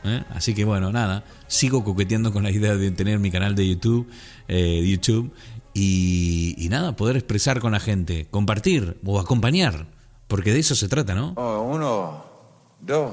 [0.04, 0.24] ¿Eh?
[0.32, 4.08] Así que bueno, nada, sigo coqueteando con la idea de tener mi canal de YouTube,
[4.48, 5.32] eh, YouTube
[5.74, 9.88] y, nada, poder expresar con la gente, compartir o acompañar,
[10.28, 11.34] porque de eso se trata, ¿no?
[11.36, 12.26] Oh, uno,
[12.82, 13.12] dos.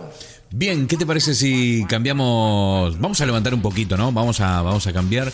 [0.50, 2.98] Bien, ¿qué te parece si cambiamos?
[2.98, 4.12] Vamos a levantar un poquito, ¿no?
[4.12, 5.32] Vamos a, vamos a cambiar.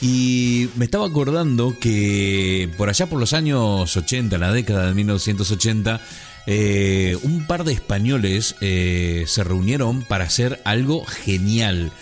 [0.00, 6.00] Y me estaba acordando que por allá por los años 80, la década de 1980,
[6.46, 11.92] eh, un par de españoles eh, se reunieron para hacer algo genial.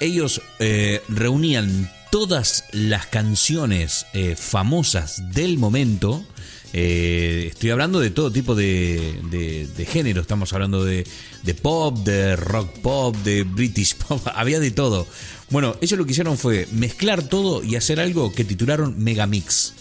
[0.00, 6.24] Ellos eh, reunían todas las canciones famosas del momento.
[6.72, 9.20] estoy hablando de todo tipo de,
[9.76, 10.20] de, género.
[10.20, 11.06] Estamos hablando de,
[11.42, 14.20] de pop, de rock pop, de British pop.
[14.34, 15.06] Había de todo.
[15.50, 19.74] Bueno, ellos lo que hicieron fue mezclar todo y hacer algo que titularon Megamix,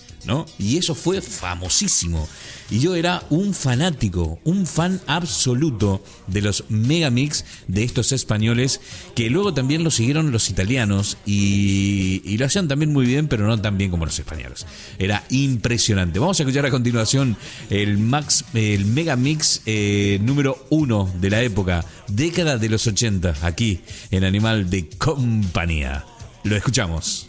[0.58, 2.28] Y eso fue famosísimo.
[2.70, 8.82] Y yo era un fanático, un fan absoluto de los Megamix de estos españoles,
[9.16, 13.62] que luego también lo siguieron los italianos y, lo hacían también muy bien, pero no
[13.62, 14.66] tan bien como los españoles.
[14.98, 16.20] Era impresionante.
[16.20, 17.38] Vamos a escuchar a continuación
[17.70, 23.82] el, Max, el Megamix eh, número uno de la época década de los 80, aquí
[24.12, 26.04] en Animal de Compañía.
[26.44, 27.28] Lo escuchamos.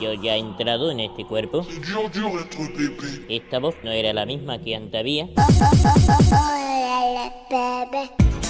[0.00, 1.66] Yo ya he entrado en este cuerpo.
[3.28, 5.28] Esta voz no era la misma que antes había.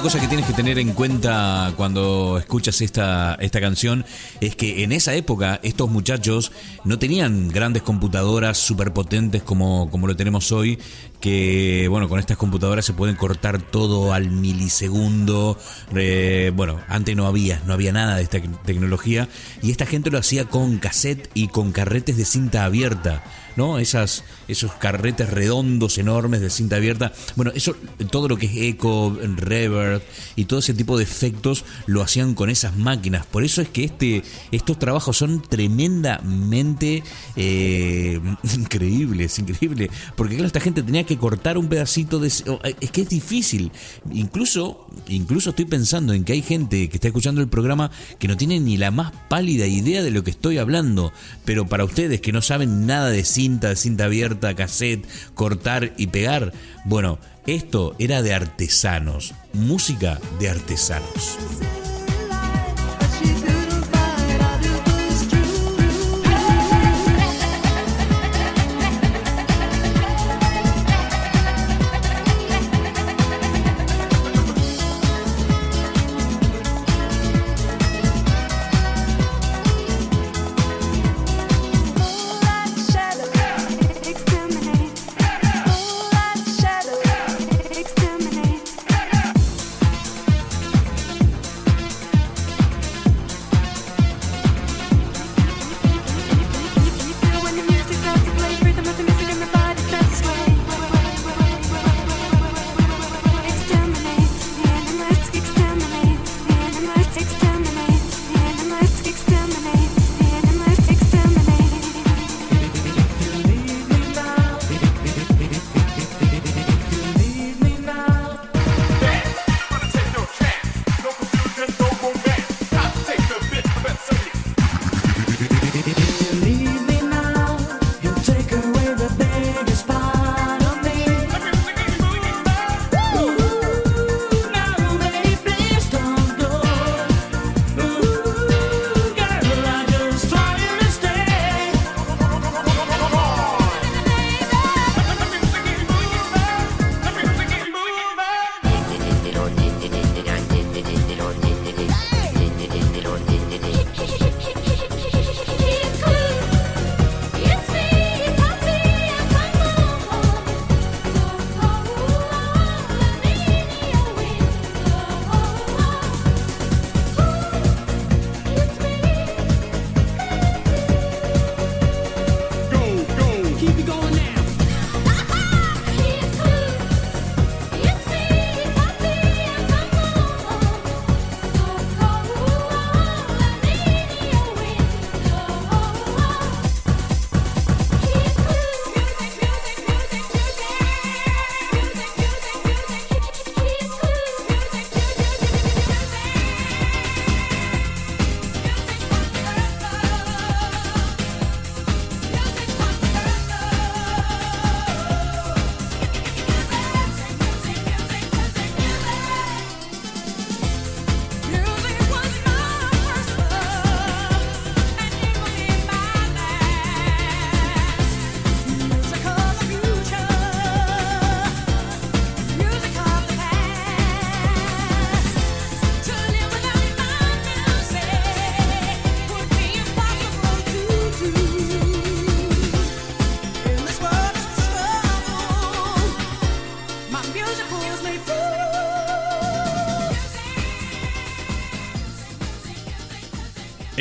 [0.00, 4.06] Una cosa que tienes que tener en cuenta cuando escuchas esta, esta canción
[4.40, 6.52] es que en esa época estos muchachos
[6.84, 10.78] no tenían grandes computadoras superpotentes como, como lo tenemos hoy,
[11.20, 15.58] que bueno, con estas computadoras se pueden cortar todo al milisegundo.
[15.94, 19.28] Eh, bueno, antes no había, no había nada de esta tecnología
[19.62, 23.22] y esta gente lo hacía con cassette y con carretes de cinta abierta.
[23.56, 23.78] ¿no?
[23.78, 27.12] Esas, esos carretes redondos enormes de cinta abierta.
[27.36, 27.76] Bueno, eso,
[28.10, 30.02] todo lo que es eco, reverb
[30.36, 33.26] y todo ese tipo de efectos lo hacían con esas máquinas.
[33.26, 37.02] Por eso es que este, estos trabajos son tremendamente
[37.36, 38.20] eh,
[38.54, 39.40] increíbles.
[40.16, 42.28] Porque claro, esta gente tenía que cortar un pedacito de...
[42.28, 43.72] Eh, es que es difícil.
[44.12, 48.36] Incluso, incluso estoy pensando en que hay gente que está escuchando el programa que no
[48.36, 51.12] tiene ni la más pálida idea de lo que estoy hablando.
[51.44, 56.52] Pero para ustedes que no saben nada de cinta, cinta abierta, cassette, cortar y pegar.
[56.84, 61.38] Bueno, esto era de artesanos, música de artesanos.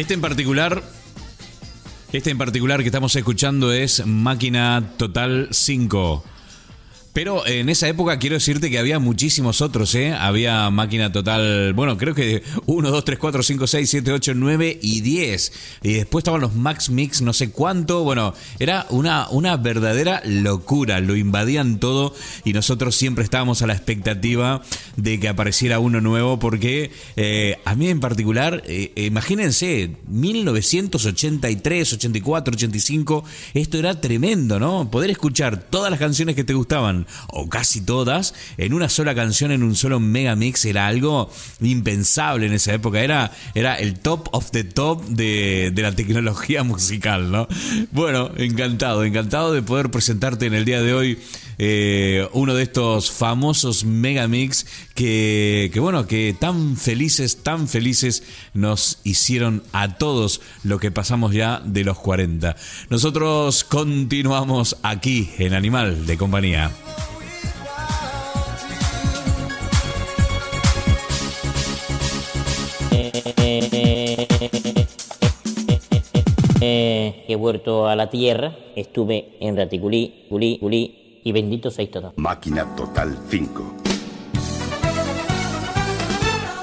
[0.09, 0.83] Este en particular,
[2.11, 6.23] este en particular que estamos escuchando es Máquina Total 5.
[7.13, 10.13] Pero en esa época quiero decirte que había muchísimos otros, ¿eh?
[10.13, 14.79] Había máquina total, bueno, creo que 1, 2, 3, 4, 5, 6, 7, 8, 9
[14.81, 15.51] y 10.
[15.83, 18.03] Y después estaban los Max Mix, no sé cuánto.
[18.03, 20.99] Bueno, era una, una verdadera locura.
[20.99, 22.13] Lo invadían todo
[22.45, 24.61] y nosotros siempre estábamos a la expectativa
[24.95, 32.53] de que apareciera uno nuevo porque eh, a mí en particular, eh, imagínense, 1983, 84,
[32.53, 33.23] 85,
[33.55, 34.91] esto era tremendo, ¿no?
[34.91, 39.51] Poder escuchar todas las canciones que te gustaban o casi todas, en una sola canción,
[39.51, 41.31] en un solo megamix, era algo
[41.61, 43.01] impensable en esa época.
[43.01, 47.47] Era, era el top of the top de, de la tecnología musical, ¿no?
[47.91, 51.19] Bueno, encantado, encantado de poder presentarte en el día de hoy
[51.61, 58.99] eh, uno de estos famosos megamix que, que, bueno, que tan felices, tan felices nos
[59.03, 62.55] hicieron a todos lo que pasamos ya de los 40.
[62.89, 66.71] Nosotros continuamos aquí en Animal de Compañía.
[76.61, 82.13] He vuelto a la tierra, estuve en Raticulí, Culí, Culí, y bendito seis todos.
[82.17, 83.88] Máquina Total 5.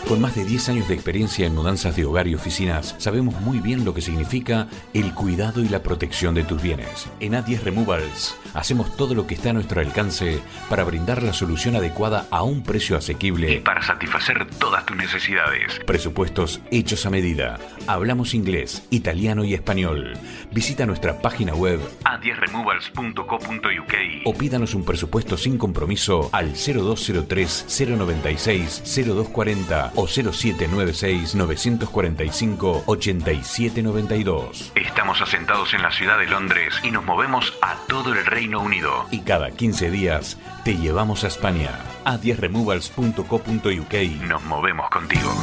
[0.09, 3.59] Con más de 10 años de experiencia en mudanzas de hogar y oficinas, sabemos muy
[3.59, 7.09] bien lo que significa el cuidado y la protección de tus bienes.
[7.19, 10.39] En A10 Removals hacemos todo lo que está a nuestro alcance
[10.71, 15.81] para brindar la solución adecuada a un precio asequible y para satisfacer todas tus necesidades.
[15.85, 17.59] Presupuestos hechos a medida.
[17.89, 20.13] Hablamos inglés, italiano y español.
[20.53, 23.95] Visita nuestra página web a10removals.co.uk
[24.25, 27.67] o pídanos un presupuesto sin compromiso al 0203
[27.99, 34.73] 096 0240 o 0796 945 8792.
[34.75, 39.07] Estamos asentados en la ciudad de Londres y nos movemos a todo el Reino Unido.
[39.11, 41.71] Y cada 15 días te llevamos a España.
[42.05, 43.95] A 10removals.co.uk.
[44.29, 45.35] Nos movemos contigo.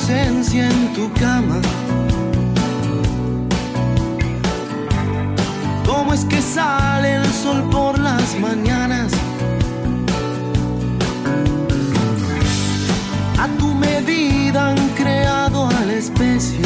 [0.00, 1.60] Ausencia en tu cama?
[5.86, 9.12] ¿Cómo es que sale el sol por las mañanas?
[13.38, 16.64] A tu medida han creado a la especie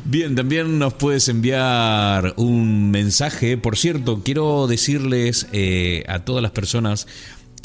[0.04, 3.58] Bien, también nos puedes enviar un mensaje.
[3.58, 7.08] Por cierto, quiero decirles eh, a todas las personas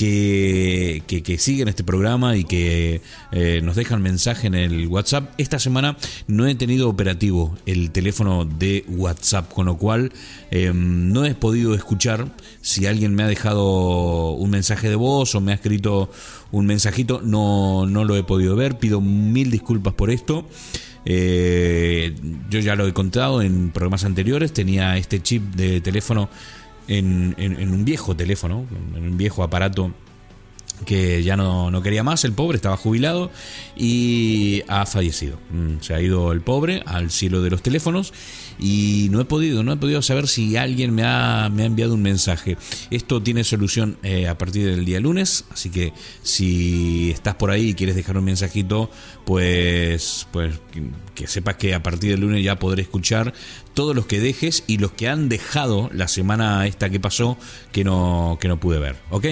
[0.00, 5.34] que, que, siguen este programa y que eh, nos dejan mensaje en el WhatsApp.
[5.36, 10.10] Esta semana no he tenido operativo el teléfono de WhatsApp, con lo cual
[10.50, 15.42] em, no he podido escuchar si alguien me ha dejado un mensaje de voz o
[15.42, 16.10] me ha escrito
[16.50, 17.20] un mensajito.
[17.22, 18.78] No, no lo he podido ver.
[18.78, 20.48] Pido mil disculpas por esto.
[21.04, 22.14] Eh,
[22.48, 24.54] yo ya lo he contado en programas anteriores.
[24.54, 26.30] Tenía este chip de teléfono
[26.98, 29.92] en, un viejo teléfono, en un viejo aparato
[30.84, 33.30] que ya no, no, quería más, el pobre estaba jubilado
[33.76, 35.38] y ha fallecido.
[35.50, 38.12] Mm, se ha ido el pobre al cielo de los teléfonos
[38.58, 41.94] y no he podido, no he podido saber si alguien me ha, me ha enviado
[41.94, 42.56] un mensaje.
[42.90, 47.70] Esto tiene solución eh, a partir del día lunes, así que si estás por ahí
[47.70, 48.90] y quieres dejar un mensajito,
[49.24, 50.54] pues, pues
[51.14, 53.32] que, sepas que a partir del lunes ya podré escuchar
[53.74, 57.38] todos los que dejes y los que han dejado la semana esta que pasó
[57.72, 58.96] que no, que no pude ver.
[59.10, 59.26] ¿Ok?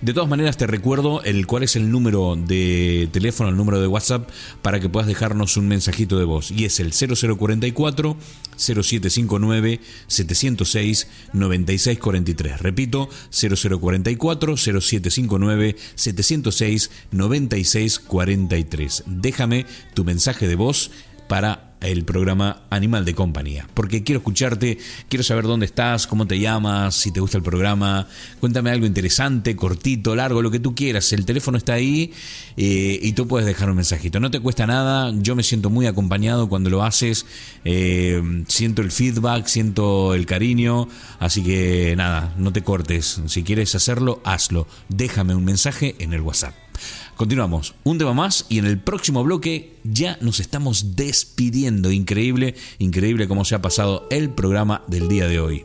[0.00, 3.86] De todas maneras te recuerdo el cuál es el número de teléfono, el número de
[3.86, 4.28] WhatsApp
[4.62, 6.50] para que puedas dejarnos un mensajito de voz.
[6.50, 8.16] Y es el 0044
[8.56, 12.60] 0759 706 9643.
[12.60, 19.04] Repito, 0044 0759 706 9643.
[19.06, 20.90] Déjame tu mensaje de voz
[21.28, 23.66] para el programa Animal de Compañía.
[23.74, 28.06] Porque quiero escucharte, quiero saber dónde estás, cómo te llamas, si te gusta el programa.
[28.40, 31.12] Cuéntame algo interesante, cortito, largo, lo que tú quieras.
[31.12, 32.12] El teléfono está ahí
[32.56, 34.20] eh, y tú puedes dejar un mensajito.
[34.20, 37.26] No te cuesta nada, yo me siento muy acompañado cuando lo haces.
[37.64, 40.88] Eh, siento el feedback, siento el cariño.
[41.18, 43.20] Así que nada, no te cortes.
[43.26, 44.66] Si quieres hacerlo, hazlo.
[44.88, 46.54] Déjame un mensaje en el WhatsApp.
[47.18, 51.90] Continuamos, un tema más y en el próximo bloque ya nos estamos despidiendo.
[51.90, 55.64] Increíble, increíble cómo se ha pasado el programa del día de hoy.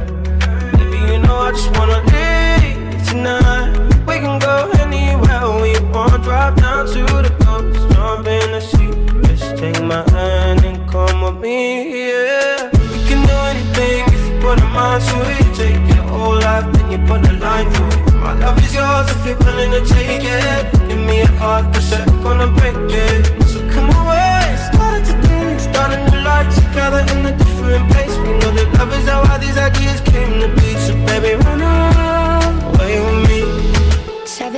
[1.51, 3.75] I just wanna leave tonight.
[4.07, 6.23] We can go anywhere we want.
[6.23, 8.89] Drive down to the coast, jump in the sea.
[9.27, 12.69] Just take my hand and come with me, yeah.
[12.71, 15.53] We can do anything if you put a mind to it.
[15.53, 18.13] Take your whole life, then you put a line through it.
[18.13, 20.71] My love is yours if you're willing to take it.
[20.87, 21.91] Give me a heart that's
[22.23, 23.27] gonna break it.
[23.43, 24.00] So come it
[25.91, 28.17] today, start a new life together in a different place.
[28.17, 30.75] We know that love is how all these ideas came to be.
[30.75, 33.60] So baby, run away with me.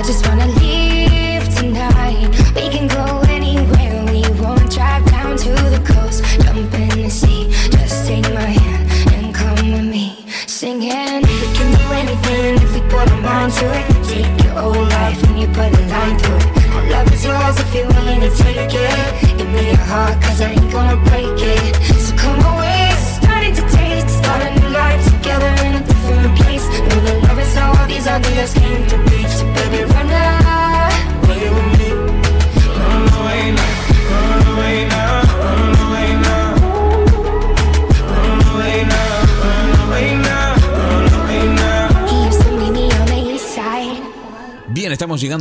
[0.00, 2.26] I just wanna leave tonight.
[2.56, 4.72] We can go anywhere we want.
[4.72, 7.50] Drive down to the coast, jump in the sea.
[7.68, 10.24] Just take my hand and come with me.
[10.46, 13.86] Singing We can do anything if we put our mind to it.
[14.08, 16.70] Take your whole life and you put a line through it.
[16.70, 19.36] My love is yours if you're willing to take it.
[19.36, 21.99] Give me your heart cause I ain't gonna break it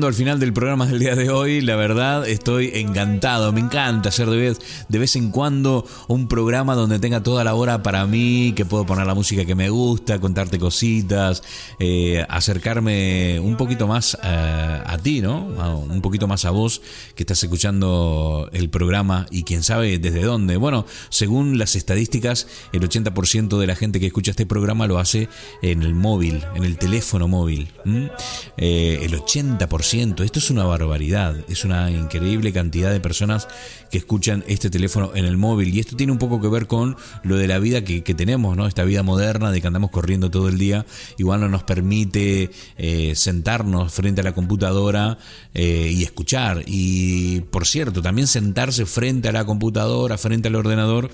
[0.08, 1.62] al final del programa del día de hoy.
[1.62, 3.52] La verdad, estoy encantado.
[3.52, 7.56] Me encanta hacer de vez, de vez en cuando un programa donde tenga toda la
[7.56, 11.43] hora para mí, que puedo poner la música que me gusta, contarte cositas,
[11.80, 15.45] eh, acercarme un poquito más eh, a ti, ¿no?
[15.89, 16.82] un poquito más a vos
[17.16, 20.58] que estás escuchando el programa y quién sabe desde dónde.
[20.58, 25.30] Bueno, según las estadísticas, el 80% de la gente que escucha este programa lo hace
[25.62, 27.70] en el móvil, en el teléfono móvil.
[28.58, 33.48] Eh, el 80%, esto es una barbaridad, es una increíble cantidad de personas
[33.90, 36.96] que escuchan este teléfono en el móvil y esto tiene un poco que ver con
[37.24, 38.68] lo de la vida que, tenemos, ¿no?
[38.68, 40.86] Esta vida moderna de que andamos corriendo todo el día,
[41.18, 45.18] igual no nos permite eh, sentarnos frente a la computadora
[45.56, 46.64] eh, y escuchar.
[46.68, 51.10] Y por cierto, también sentarse frente a la computadora, frente al ordenador,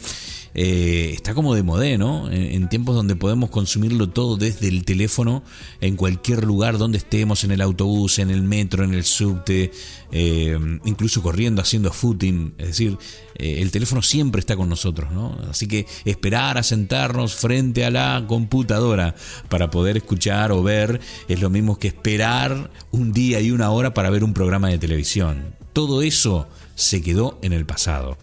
[0.57, 2.32] eh, está como de modé, ¿no?
[2.32, 5.43] En, tiempos donde podemos consumirlo todo desde el teléfono,
[5.82, 9.72] en cualquier lugar donde estemos, en el autobús, en el metro, en el subte,
[10.11, 12.55] eh, incluso corriendo, haciendo footing.
[12.57, 12.97] Es decir,
[13.38, 15.38] eh, el teléfono siempre está con nosotros, ¿no?
[15.49, 19.16] Así que esperar a sentarnos frente a la computadora
[19.49, 23.93] para poder escuchar o ver es lo mismo que esperar un día y una hora
[23.93, 25.53] para ver un programa de televisión.
[25.74, 28.18] Todo eso se quedó en el pasado.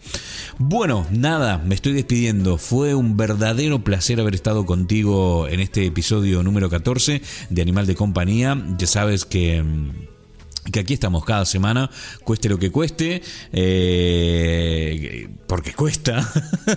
[0.57, 2.57] Bueno, nada, me estoy despidiendo.
[2.57, 7.95] Fue un verdadero placer haber estado contigo en este episodio número 14 de Animal de
[7.95, 8.63] Compañía.
[8.77, 10.12] Ya sabes que mm,
[10.71, 11.89] que aquí estamos cada semana,
[12.23, 16.27] cueste lo que cueste, eh, porque cuesta.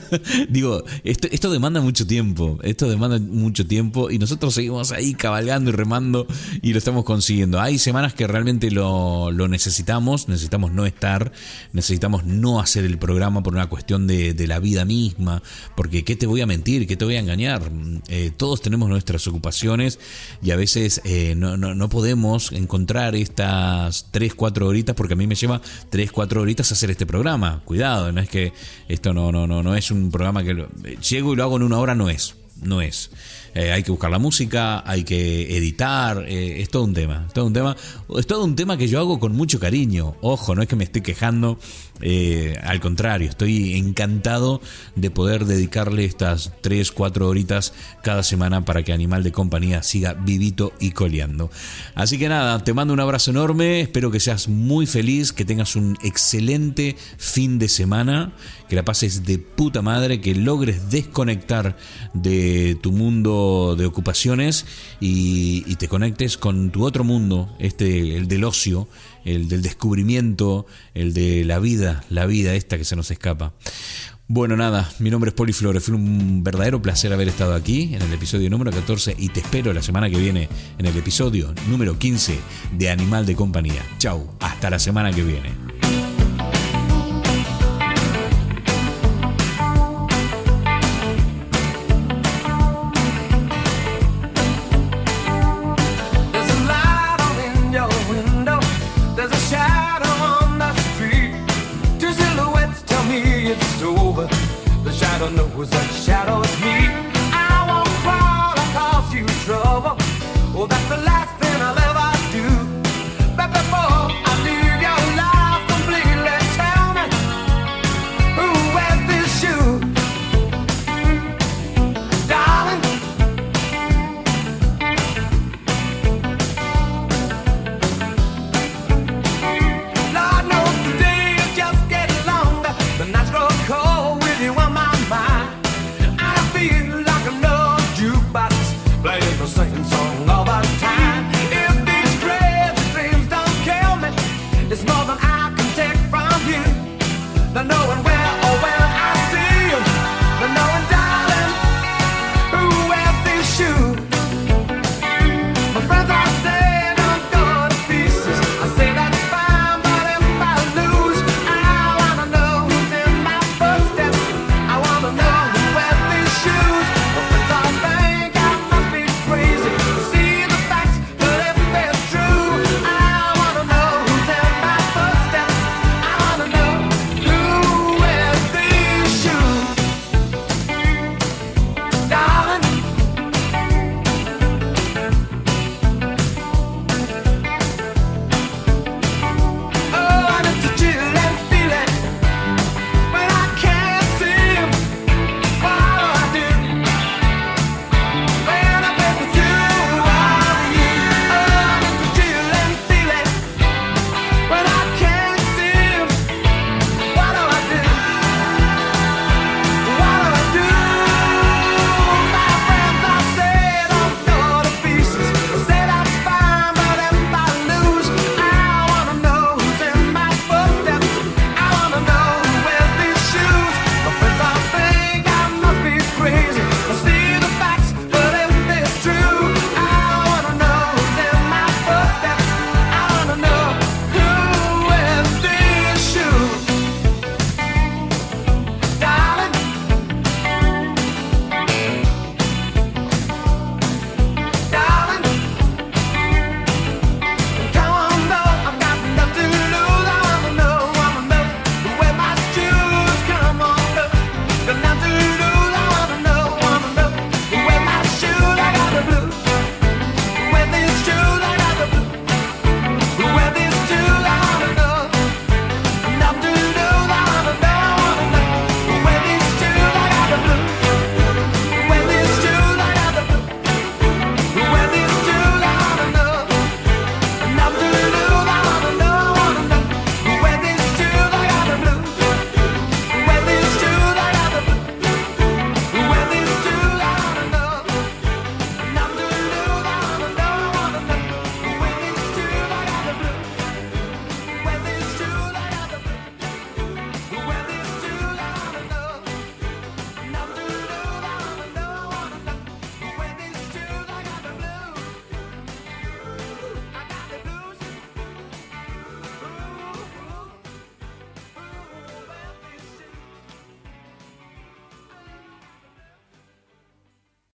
[0.49, 5.73] Digo, esto, demanda mucho tiempo, esto demanda mucho tiempo y nosotros seguimos ahí cabalgando y
[5.73, 6.27] remando
[6.63, 7.61] y lo estamos consiguiendo.
[7.61, 11.33] Hay semanas que realmente lo, lo necesitamos, necesitamos no estar,
[11.73, 15.43] necesitamos no hacer el programa por una cuestión de, de la vida misma,
[15.77, 16.87] porque ¿qué te voy a mentir?
[16.87, 17.71] ¿Qué te voy a engañar?
[18.09, 19.99] Eh, todos tenemos nuestras ocupaciones
[20.43, 23.76] y a veces eh, no, no, no podemos encontrar esta
[24.11, 25.61] 3, 4 horitas, porque a mí me lleva
[25.91, 27.63] 3, 4 horitas hacer este programa.
[27.65, 28.53] Cuidado, no es que
[28.89, 30.67] esto no, no, no, no es un programa que
[31.09, 32.35] llego y lo hago en una hora, no es.
[32.63, 33.11] No es.
[33.55, 37.33] Eh, hay que buscar la música, hay que editar, eh, es todo un tema, es
[37.33, 37.77] todo un tema,
[38.19, 40.17] es todo un tema que yo hago con mucho cariño.
[40.21, 41.59] Ojo, no es que me esté quejando,
[42.01, 44.61] eh, al contrario, estoy encantado
[44.95, 47.73] de poder dedicarle estas 3, 4 horitas
[48.03, 51.51] cada semana para que Animal de Compañía siga vivito y coleando.
[51.95, 55.77] Así que nada, te mando un abrazo enorme, espero que seas muy feliz, que tengas
[55.77, 58.33] un excelente fin de semana,
[58.69, 61.77] que la pases de puta madre, que logres desconectar
[62.13, 64.67] de tu mundo de ocupaciones
[65.01, 68.89] y, te conectes con tu otro mundo, este, el del ocio,
[69.27, 73.53] el del descubrimiento, el de la vida, la vida esta que se nos escapa.
[74.29, 78.03] Bueno, nada, mi nombre es Poli Flores, fue un verdadero placer haber estado aquí en
[78.03, 80.49] el episodio número 14 y te espero la semana que viene
[80.79, 82.37] en el episodio número 15
[82.73, 83.87] de Animal de Compañía.
[83.99, 85.76] Chau, hasta la semana que viene.